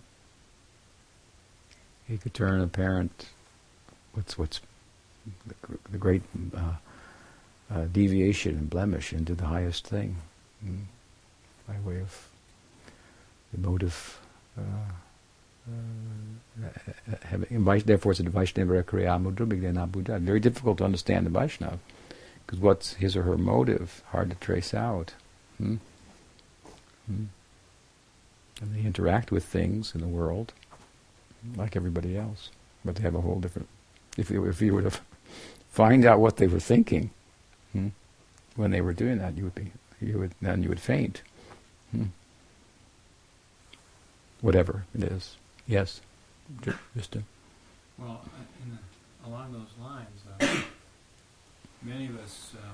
[2.07, 3.27] He could turn a parent,
[4.15, 4.61] what's what's
[5.47, 5.55] the,
[5.93, 6.23] the great
[6.57, 6.75] uh,
[7.73, 10.17] uh, deviation and blemish into the highest thing,
[10.65, 10.79] hmm?
[11.69, 12.29] by way of
[13.57, 14.19] emotive.
[14.59, 14.63] Uh,
[15.69, 15.73] uh,
[17.85, 20.19] therefore, it's a Vaishnava Kriya Mudra Buddha.
[20.19, 21.79] Very difficult to understand the Vaishnav,
[22.45, 24.03] because what's his or her motive?
[24.11, 25.13] Hard to trace out.
[25.59, 25.77] Hmm?
[27.07, 27.25] Hmm?
[28.61, 30.53] And they interact with things in the world
[31.57, 32.51] like everybody else,
[32.85, 33.69] but they have a whole different.
[34.17, 34.93] If you, if you were to
[35.71, 37.11] find out what they were thinking
[37.73, 37.89] hmm,
[38.57, 41.23] when they were doing that, you would be you would then you would faint.
[41.93, 42.05] Hmm.
[44.41, 45.37] Whatever it is,
[45.67, 46.01] yes,
[46.95, 47.17] just.
[47.99, 48.23] Well,
[48.67, 50.63] the, along those lines, uh,
[51.83, 52.53] many of us.
[52.57, 52.69] Uh,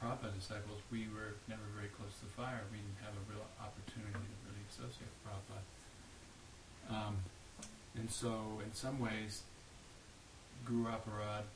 [0.00, 2.64] Prabhupada disciples, we were never very close to the fire.
[2.72, 5.64] We didn't have a real opportunity to really associate with Prabhupada.
[6.90, 7.14] Um,
[7.96, 9.42] and so, in some ways,
[10.64, 11.48] Guru Aparad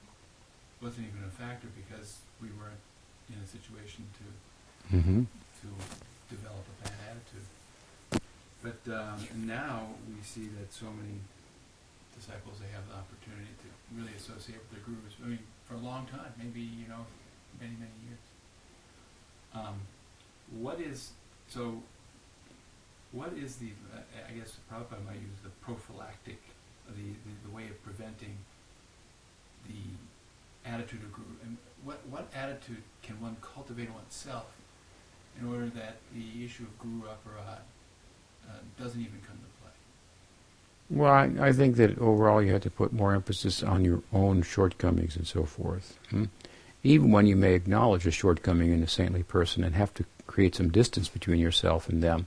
[0.82, 2.80] wasn't even a factor because we weren't
[3.30, 5.22] in a situation to mm-hmm.
[5.24, 5.68] to
[6.28, 7.48] develop a bad attitude.
[8.64, 11.20] But um, now we see that so many
[12.16, 15.16] disciples they have the opportunity to really associate with their gurus.
[15.20, 17.04] I mean, for a long time, maybe you know,
[17.60, 18.24] many, many years.
[19.54, 19.80] Um,
[20.58, 21.10] what is,
[21.48, 21.82] so,
[23.12, 23.68] what is the,
[24.28, 26.40] I guess Prabhupada might use the prophylactic,
[26.88, 28.36] the, the, the, way of preventing
[29.66, 34.56] the attitude of guru, and what, what attitude can one cultivate in oneself
[35.40, 37.60] in order that the issue of guru aparad
[38.48, 39.72] uh, doesn't even come to play?
[40.90, 44.42] Well, I, I, think that overall you have to put more emphasis on your own
[44.42, 45.98] shortcomings and so forth.
[46.10, 46.24] Hmm?
[46.84, 50.54] Even when you may acknowledge a shortcoming in a saintly person and have to create
[50.54, 52.26] some distance between yourself and them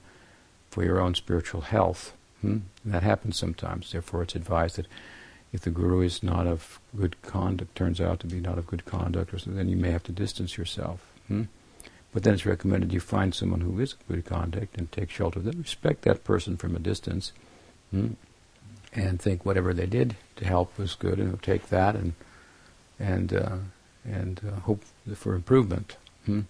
[0.68, 2.12] for your own spiritual health.
[2.40, 2.58] Hmm?
[2.84, 3.92] That happens sometimes.
[3.92, 4.86] Therefore, it's advised that
[5.52, 8.84] if the guru is not of good conduct, turns out to be not of good
[8.84, 11.00] conduct, or then you may have to distance yourself.
[11.28, 11.44] Hmm?
[12.12, 15.38] But then it's recommended you find someone who is of good conduct and take shelter
[15.38, 15.60] of them.
[15.60, 17.32] Respect that person from a distance,
[17.92, 18.12] hmm?
[18.92, 22.14] and think whatever they did to help was good, and take that and
[22.98, 23.56] and uh,
[24.08, 24.82] and uh, hope
[25.14, 25.96] for improvement.
[26.26, 26.40] Hmm?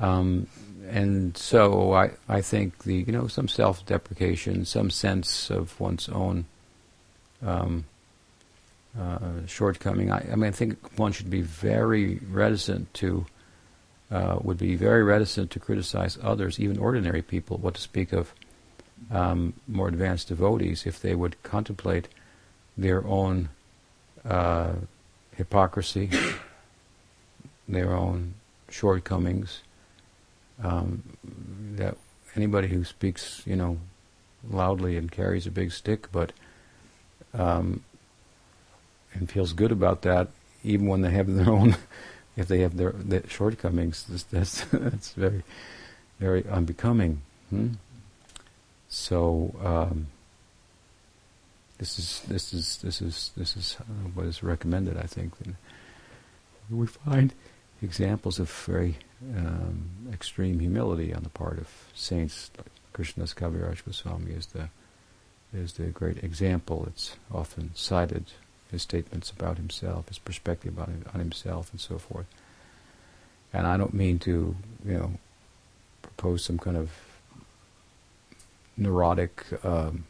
[0.00, 0.46] Um,
[0.88, 6.46] and so I, I think the you know some self-deprecation, some sense of one's own
[7.44, 7.84] um,
[8.98, 10.10] uh, shortcoming.
[10.10, 13.26] I, I, mean, I think one should be very reticent to
[14.10, 17.58] uh, would be very reticent to criticize others, even ordinary people.
[17.58, 18.32] What to speak of
[19.10, 22.08] um, more advanced devotees, if they would contemplate
[22.76, 23.50] their own
[24.24, 24.72] uh,
[25.36, 26.10] hypocrisy
[27.68, 28.34] their own
[28.70, 29.60] shortcomings.
[30.62, 31.04] Um,
[31.76, 31.96] that
[32.34, 33.78] anybody who speaks, you know,
[34.50, 36.32] loudly and carries a big stick, but
[37.34, 37.84] um,
[39.14, 40.28] and feels good about that,
[40.64, 41.76] even when they have their own,
[42.36, 45.42] if they have their, their shortcomings, that's that's very,
[46.18, 47.22] very unbecoming.
[47.50, 47.72] Hmm?
[48.88, 50.06] So um,
[51.78, 54.96] this is this is this is this is uh, what is recommended.
[54.96, 55.32] I think
[56.70, 57.32] we find
[57.82, 58.96] examples of very
[59.36, 62.50] um, extreme humility on the part of saints.
[62.56, 64.68] Like Krishnadas Kaviraj Goswami is the
[65.52, 66.84] is the great example.
[66.86, 68.26] It's often cited.
[68.70, 72.26] His statements about himself, his perspective about on himself, and so forth.
[73.50, 75.12] And I don't mean to, you know,
[76.02, 76.90] propose some kind of
[78.76, 80.04] neurotic, um,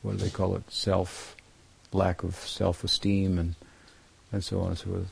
[0.00, 1.36] what do they call it, self,
[1.92, 3.54] lack of self-esteem and
[4.32, 5.10] and so on and so forth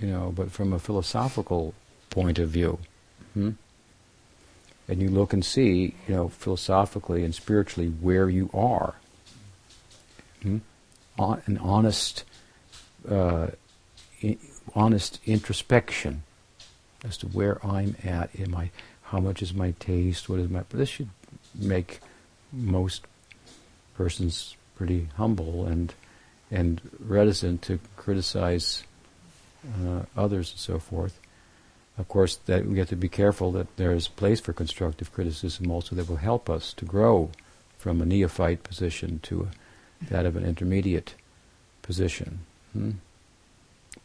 [0.00, 1.74] you know, but from a philosophical
[2.10, 2.78] point of view.
[3.34, 3.50] Hmm?
[4.88, 8.94] And you look and see, you know, philosophically and spiritually where you are.
[10.42, 10.58] Hmm?
[11.18, 12.24] On, an honest,
[13.08, 13.48] uh,
[14.74, 16.22] honest introspection
[17.04, 18.30] as to where I'm at.
[18.38, 18.70] Am I?
[19.02, 20.28] How much is my taste?
[20.28, 20.62] What is my?
[20.70, 21.10] This should
[21.54, 22.00] make
[22.52, 23.06] most
[23.94, 25.94] persons pretty humble and
[26.50, 28.84] and reticent to criticize
[29.84, 31.18] uh, others and so forth.
[31.98, 35.70] of course, that we have to be careful that there is place for constructive criticism
[35.70, 37.30] also that will help us to grow
[37.78, 39.48] from a neophyte position to
[40.10, 41.14] that of an intermediate
[41.82, 42.40] position.
[42.72, 42.90] Hmm?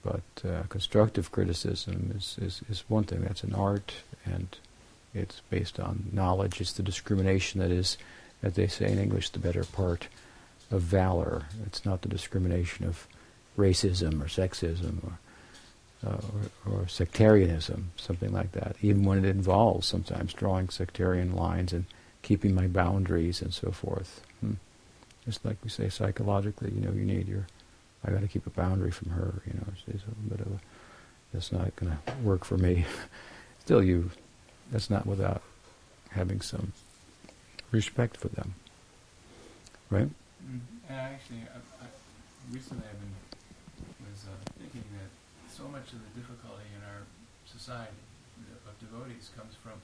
[0.04, 3.22] But uh, constructive criticism is, is, is one thing.
[3.22, 3.94] That's an art,
[4.26, 4.48] and
[5.14, 6.62] it's based on knowledge.
[6.62, 7.98] It's the discrimination that is,
[8.42, 10.08] as they say in English, the better part
[10.72, 11.44] of valor.
[11.66, 13.08] It's not the discrimination of
[13.58, 15.20] racism or sexism or
[16.06, 16.18] uh,
[16.66, 21.86] or, or, sectarianism, something like that, even when it involves sometimes drawing sectarian lines and
[22.22, 24.22] keeping my boundaries and so forth.
[24.40, 24.54] Hmm.
[25.26, 27.46] Just like we say psychologically, you know, you need your,
[28.04, 30.48] I got to keep a boundary from her, you know, it's, a little bit of
[30.48, 30.60] a,
[31.34, 32.86] that's not going to work for me.
[33.60, 34.10] Still, you,
[34.72, 35.44] that's not without
[36.10, 36.74] having some
[37.72, 38.56] respect for them,
[39.90, 40.10] right?
[40.44, 40.58] Mm-hmm.
[40.90, 41.88] actually, I, I,
[42.52, 43.12] recently I've been
[44.12, 45.10] was uh, thinking that
[45.52, 47.04] so much of the difficulty in our
[47.44, 48.00] society
[48.64, 49.76] of devotees comes from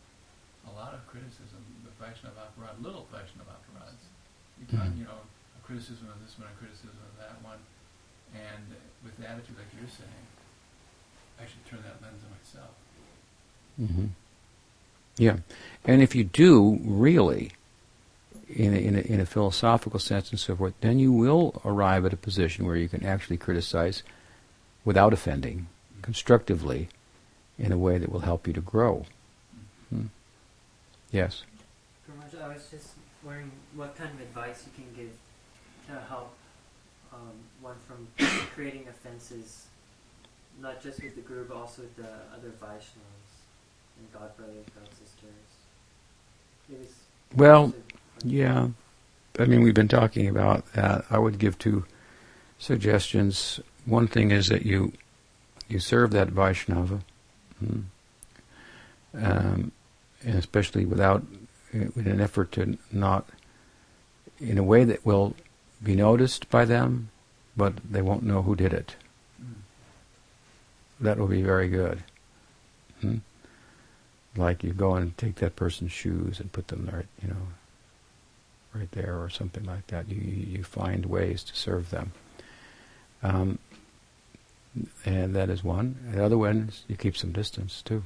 [0.63, 1.59] a lot of criticism.
[1.83, 4.07] The Vaishnava Aparad, little Vaishnava Aparads.
[4.59, 4.99] You, mm-hmm.
[4.99, 7.59] you know, a criticism of this one, a criticism of that one.
[8.31, 8.63] And
[9.03, 10.25] with the attitude like you're saying,
[11.39, 12.73] I should turn that lens on myself.
[13.75, 14.07] Mm-hmm.
[15.17, 15.37] Yeah.
[15.85, 17.51] And if you do really,
[18.49, 22.05] in a, in, a, in a philosophical sense and so forth, then you will arrive
[22.05, 24.03] at a position where you can actually criticize
[24.87, 25.67] without offending,
[26.01, 26.87] constructively,
[27.59, 29.05] in a way that will help you to grow.
[29.89, 30.05] Hmm.
[31.11, 31.43] Yes?
[32.41, 35.11] I was just wondering what kind of advice you can give
[35.87, 36.33] to help
[37.11, 38.07] um, one from
[38.55, 39.65] creating offenses,
[40.61, 43.27] not just with the guru, but also with the other Vaishnavas
[43.97, 44.87] and God brothers, God
[46.69, 46.93] sisters.
[47.35, 47.73] well,
[48.23, 48.69] yeah.
[49.37, 51.03] I mean, we've been talking about that.
[51.09, 51.83] I would give two
[52.57, 54.93] suggestions one thing is that you
[55.67, 57.01] you serve that Vaishnava,
[57.59, 57.79] hmm,
[59.15, 59.71] um,
[60.23, 61.25] and especially without
[61.73, 63.27] in an effort to not
[64.39, 65.35] in a way that will
[65.83, 67.09] be noticed by them,
[67.55, 68.95] but they won't know who did it.
[70.99, 72.03] That will be very good.
[73.01, 73.17] Hmm?
[74.35, 77.47] Like you go and take that person's shoes and put them right, you know,
[78.73, 80.09] right there or something like that.
[80.09, 82.11] You you find ways to serve them.
[83.23, 83.59] Um,
[85.05, 85.97] and that is one.
[86.13, 88.03] The other one is you keep some distance too.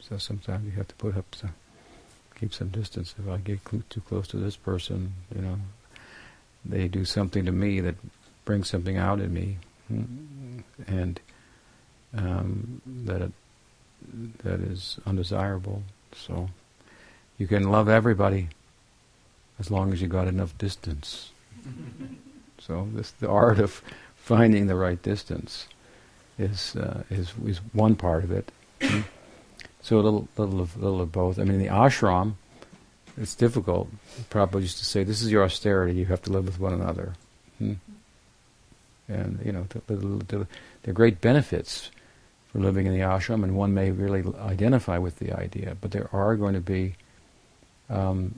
[0.00, 1.54] So sometimes you have to put up some,
[2.38, 3.14] keep some distance.
[3.18, 5.58] If I get cl- too close to this person, you know,
[6.64, 7.96] they do something to me that
[8.44, 9.58] brings something out in me,
[10.86, 11.20] and
[12.16, 13.32] um, that it,
[14.42, 15.82] that is undesirable.
[16.14, 16.50] So
[17.38, 18.48] you can love everybody
[19.58, 21.30] as long as you got enough distance.
[22.58, 23.82] so this the art of
[24.24, 25.68] finding the right distance
[26.38, 28.50] is uh, is is one part of it.
[29.82, 31.38] so a little little of little of both.
[31.38, 32.34] I mean, the ashram,
[33.18, 33.88] it's difficult.
[34.30, 35.94] Prabhupada used to say, "This is your austerity.
[35.94, 37.12] You have to live with one another."
[37.58, 37.74] Hmm?
[39.08, 40.46] And you know, the, the, the,
[40.82, 41.90] there are great benefits
[42.50, 45.76] for living in the ashram, and one may really identify with the idea.
[45.78, 46.94] But there are going to be
[47.90, 48.34] um,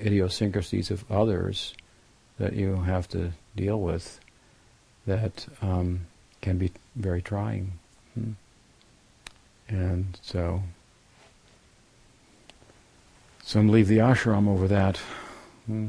[0.00, 1.74] idiosyncrasies of others
[2.38, 4.20] that you have to deal with
[5.08, 6.06] that um,
[6.40, 7.72] can be very trying.
[8.14, 8.32] Hmm.
[9.68, 10.62] And so
[13.42, 14.98] some leave the ashram over that.
[15.66, 15.88] Hmm.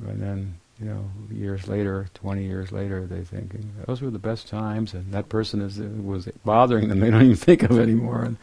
[0.00, 3.54] And then, you know, years later, 20 years later, they think,
[3.86, 6.98] those were the best times, and that person is was bothering them.
[7.00, 8.24] They don't even think of anymore.
[8.24, 8.36] And,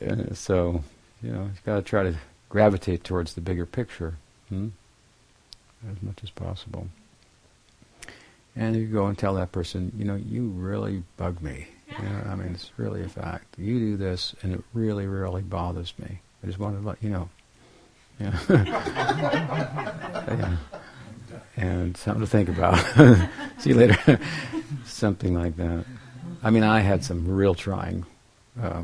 [0.00, 0.82] and so,
[1.22, 2.16] you know, you've got to try to
[2.48, 4.14] gravitate towards the bigger picture
[4.48, 4.68] hmm?
[5.90, 6.88] as much as possible.
[8.54, 11.68] And you go and tell that person, you know, you really bug me.
[11.98, 13.58] You know, I mean, it's really a fact.
[13.58, 16.20] You do this, and it really, really bothers me.
[16.42, 17.28] I just wanted to let you know.
[18.18, 18.38] Yeah.
[20.28, 20.56] yeah.
[21.56, 22.78] And something to think about.
[23.58, 24.18] See you later.
[24.84, 25.84] something like that.
[26.42, 28.04] I mean, I had some real trying
[28.60, 28.82] uh,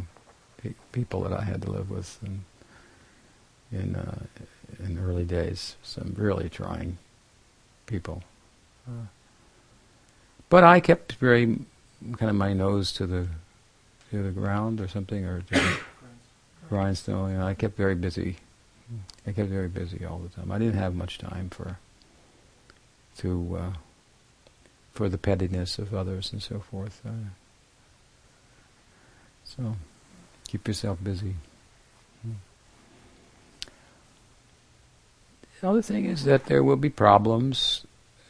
[0.63, 2.45] pe- people that I had to live with in
[3.71, 4.21] in, uh,
[4.79, 5.77] in early days.
[5.83, 6.99] Some really trying
[7.87, 8.23] people.
[8.87, 9.07] Uh,
[10.49, 11.59] but I kept very
[12.17, 13.27] kind of my nose to the
[14.11, 15.43] to the ground or something, or
[16.69, 17.33] grindstone.
[17.33, 18.37] You know, I kept very busy.
[19.27, 20.51] I kept very busy all the time.
[20.51, 21.79] I didn't have much time for
[23.19, 23.73] to uh,
[24.93, 27.03] for the pettiness of others and so forth.
[27.07, 27.31] Uh,
[29.45, 29.77] so
[30.47, 31.35] keep yourself busy.
[35.61, 37.85] The other thing is that there will be problems,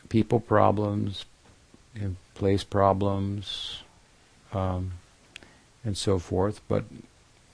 [0.09, 1.27] people problems,
[2.01, 3.83] know, place problems,
[4.53, 4.93] um,
[5.85, 6.85] and so forth, but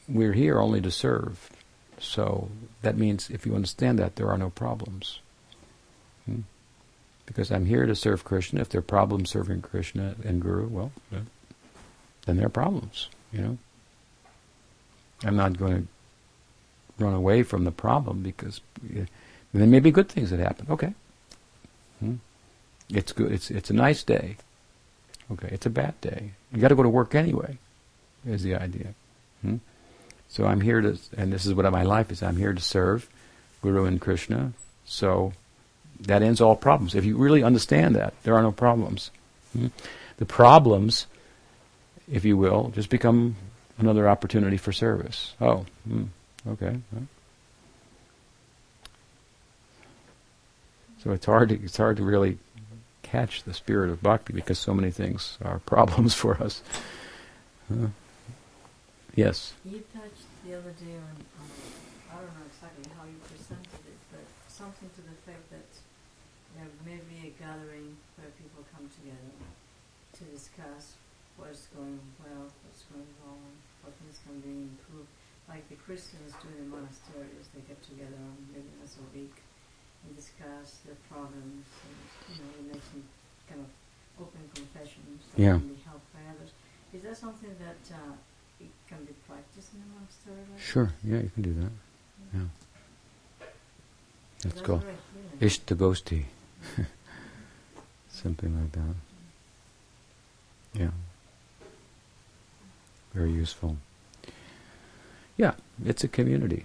[0.09, 1.51] we're here only to serve.
[1.99, 2.49] So
[2.83, 5.21] that means if you understand that, there are no problems.
[6.27, 6.41] Hmm?
[7.27, 8.61] Because I'm here to serve Krishna.
[8.61, 10.93] If there are problems serving Krishna and Guru, well,
[12.27, 13.59] then there are problems, you know.
[15.23, 15.89] I'm not going
[16.99, 20.67] to run away from the problem because there may be good things that happen.
[20.69, 20.93] Okay.
[22.91, 23.33] It's good.
[23.33, 24.37] It's it's a nice day.
[25.33, 26.33] Okay, it's a bad day.
[26.53, 27.59] You got to go to work anyway.
[28.27, 28.95] Is the idea.
[29.43, 29.57] Hmm?
[30.29, 32.23] So I'm here to, and this is what my life is.
[32.23, 33.09] I'm here to serve
[33.63, 34.53] Guru and Krishna.
[34.85, 35.33] So
[36.01, 36.95] that ends all problems.
[36.95, 39.11] If you really understand that, there are no problems.
[39.53, 39.69] Hmm?
[40.17, 41.07] The problems,
[42.11, 43.37] if you will, just become
[43.79, 45.35] another opportunity for service.
[45.41, 46.05] Oh, hmm,
[46.49, 46.79] okay.
[51.03, 52.39] So it's hard to it's hard to really
[53.15, 56.63] catch the spirit of bhakti because so many things are problems for us.
[57.71, 57.95] Uh,
[59.15, 59.55] yes.
[59.63, 61.15] You touched the other day on,
[62.11, 65.71] I don't know exactly how you presented it, but something to the effect that
[66.59, 69.35] there may be a gathering where people come together
[70.19, 70.99] to discuss
[71.39, 73.47] what's going well, what's going wrong,
[73.87, 75.11] what things can be improved.
[75.47, 78.19] Like the Christians do in the monasteries, they get together
[78.51, 79.44] maybe once a week
[80.05, 81.97] and discuss their problems and
[82.31, 83.03] you know, they make some
[83.49, 83.71] kind of
[84.23, 85.59] open confessions that yeah.
[85.59, 86.51] can be helped by others.
[86.93, 88.13] Is that something that uh,
[88.61, 90.45] it can be practiced in a monastery?
[90.53, 91.73] Like sure, yeah, you can do that.
[92.33, 92.41] Yeah.
[94.43, 94.85] That's, That's called
[95.41, 96.25] Ishtagosti.
[98.09, 98.95] Something like that.
[100.75, 100.91] Yeah.
[103.13, 103.77] Very useful.
[105.37, 106.65] Yeah, it's a community.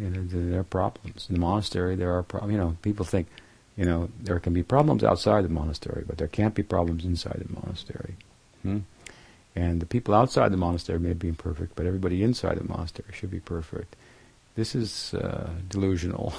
[0.00, 1.94] You know, there are problems in the monastery.
[1.94, 3.26] There are, pro- you know, people think,
[3.76, 7.44] you know, there can be problems outside the monastery, but there can't be problems inside
[7.46, 8.14] the monastery.
[8.62, 8.78] Hmm?
[9.54, 13.30] And the people outside the monastery may be imperfect, but everybody inside the monastery should
[13.30, 13.94] be perfect.
[14.54, 16.32] This is uh, delusional.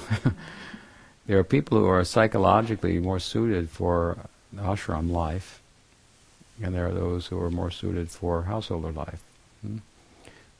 [1.26, 4.18] there are people who are psychologically more suited for
[4.56, 5.62] ashram life,
[6.60, 9.22] and there are those who are more suited for householder life.
[9.60, 9.78] Hmm?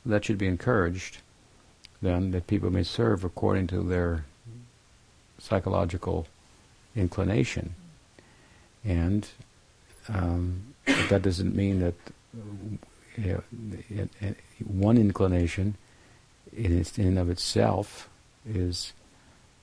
[0.07, 1.19] That should be encouraged
[2.03, 4.25] then that people may serve according to their
[5.39, 6.27] psychological
[6.95, 7.75] inclination.
[8.85, 9.27] And
[10.09, 10.75] um,
[11.09, 11.95] that doesn't mean that
[13.17, 13.43] you
[14.21, 14.35] know,
[14.67, 15.77] one inclination
[16.57, 18.09] in, in and of itself
[18.47, 18.93] is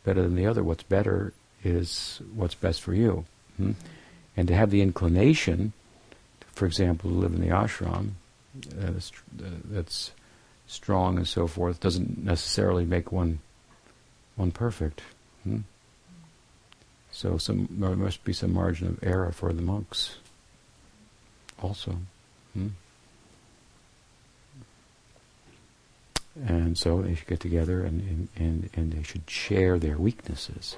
[0.03, 0.63] better than the other.
[0.63, 1.33] What's better
[1.63, 3.25] is what's best for you.
[3.57, 3.71] Hmm?
[4.37, 5.73] And to have the inclination,
[6.53, 8.11] for example, to live in the ashram,
[8.81, 8.91] uh,
[9.65, 10.11] that's
[10.69, 13.39] strong and so forth doesn't necessarily make one
[14.35, 15.01] one perfect.
[15.43, 15.59] Hmm?
[17.11, 20.17] So some there must be some margin of error for the monks.
[21.61, 21.97] Also.
[22.53, 22.67] Hmm?
[26.45, 30.77] And so they should get together and, and, and, they should share their weaknesses.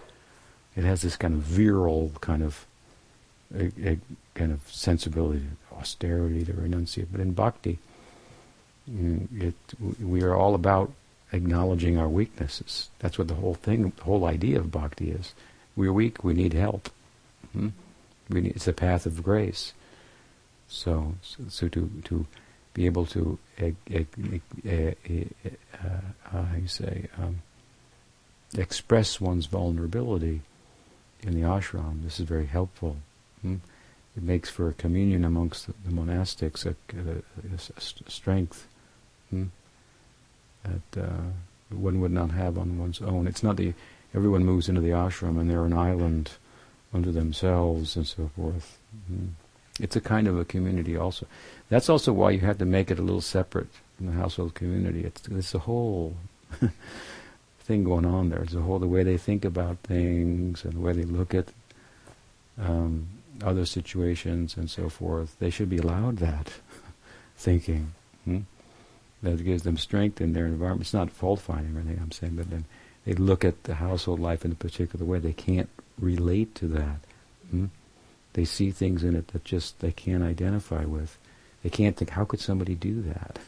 [0.76, 2.66] It has this kind of virile kind of
[3.56, 4.00] a, a
[4.34, 7.08] kind of sensibility, austerity, to renunciate.
[7.12, 7.78] But in bhakti,
[8.88, 9.56] it,
[10.00, 10.92] we are all about
[11.32, 12.90] acknowledging our weaknesses.
[13.00, 15.34] That's what the whole thing, the whole idea of bhakti is.
[15.76, 16.24] We're weak.
[16.24, 16.90] We need help.
[17.54, 17.70] Hmm?
[18.30, 19.74] We need, it's a path of grace.
[20.68, 22.26] So, so, so to to
[22.74, 23.72] be able to, uh,
[24.66, 27.42] uh, how you say, um,
[28.58, 30.42] express one's vulnerability
[31.22, 32.04] in the ashram.
[32.04, 32.98] This is very helpful.
[33.42, 33.58] Hmm?
[34.16, 37.22] It makes for a communion amongst the, the monastics, a, a,
[37.56, 38.68] a, strength
[39.32, 39.46] hmm,
[40.64, 43.28] that uh, one would not have on one's own.
[43.28, 43.74] It's not the
[44.14, 46.32] everyone moves into the ashram and they're an island
[46.94, 48.78] unto themselves and so forth.
[49.08, 49.28] Hmm.
[49.80, 51.26] It's a kind of a community also.
[51.70, 55.04] That's also why you have to make it a little separate from the household community.
[55.04, 56.16] It's it's a whole
[57.62, 58.44] thing going on there.
[58.44, 61.48] It's a whole the way they think about things and the way they look at
[62.60, 63.08] um,
[63.44, 65.38] other situations and so forth.
[65.40, 66.54] They should be allowed that
[67.38, 67.94] thinking.
[68.26, 68.40] Hmm?
[69.24, 70.82] That gives them strength in their environment.
[70.82, 72.66] It's not fault finding or anything I'm saying, but then
[73.06, 75.20] they look at the household life in a particular way.
[75.20, 75.70] They can't
[76.00, 77.00] relate to that.
[77.50, 77.66] Hmm?
[78.34, 81.18] They see things in it that just they can't identify with.
[81.64, 83.40] They can't think, how could somebody do that?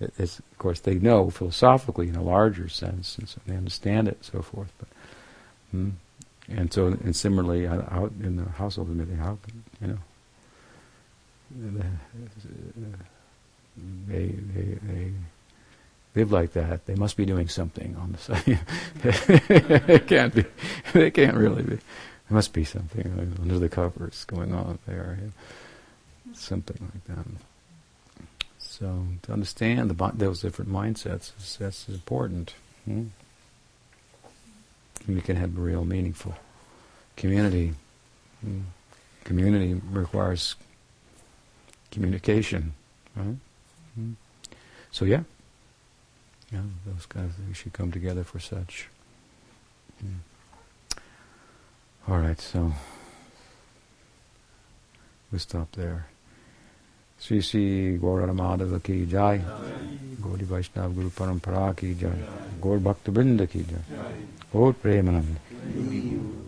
[0.18, 4.16] it's, of course, they know philosophically in a larger sense, and so they understand it,
[4.16, 4.72] and so forth.
[4.78, 4.88] But,
[5.70, 5.90] hmm?
[6.48, 9.38] and so, and similarly, out in the household, how
[9.80, 9.98] you know,
[13.76, 15.12] they, they, they
[16.14, 18.60] live like that, they must be doing something on the side.
[19.04, 20.44] it can't be.
[20.92, 21.76] They can't really be.
[21.76, 25.18] There must be something under the covers going on there.
[26.32, 27.26] Something like that.
[28.58, 29.04] So.
[29.22, 32.54] To understand the, those different mindsets is that's important.
[32.84, 33.06] Hmm?
[35.06, 36.34] And we can have real meaningful
[37.16, 37.74] community.
[38.40, 38.60] Hmm?
[39.24, 40.54] Community requires
[41.90, 42.74] communication.
[43.16, 43.36] Right?
[44.90, 45.22] So yeah,
[46.52, 48.88] yeah, those kind of things should come together for such.
[50.04, 50.98] Mm.
[52.08, 52.72] All right, so
[55.32, 56.06] we stop there.
[57.18, 59.38] Sri Sri Gauramadava ki jai,
[60.20, 62.18] Gaudiya Vaishnav Guru Parampara ki jai,
[62.60, 63.10] Gaur Bhakta
[63.46, 63.98] ki jai,
[64.52, 66.43] Gaur Premanand.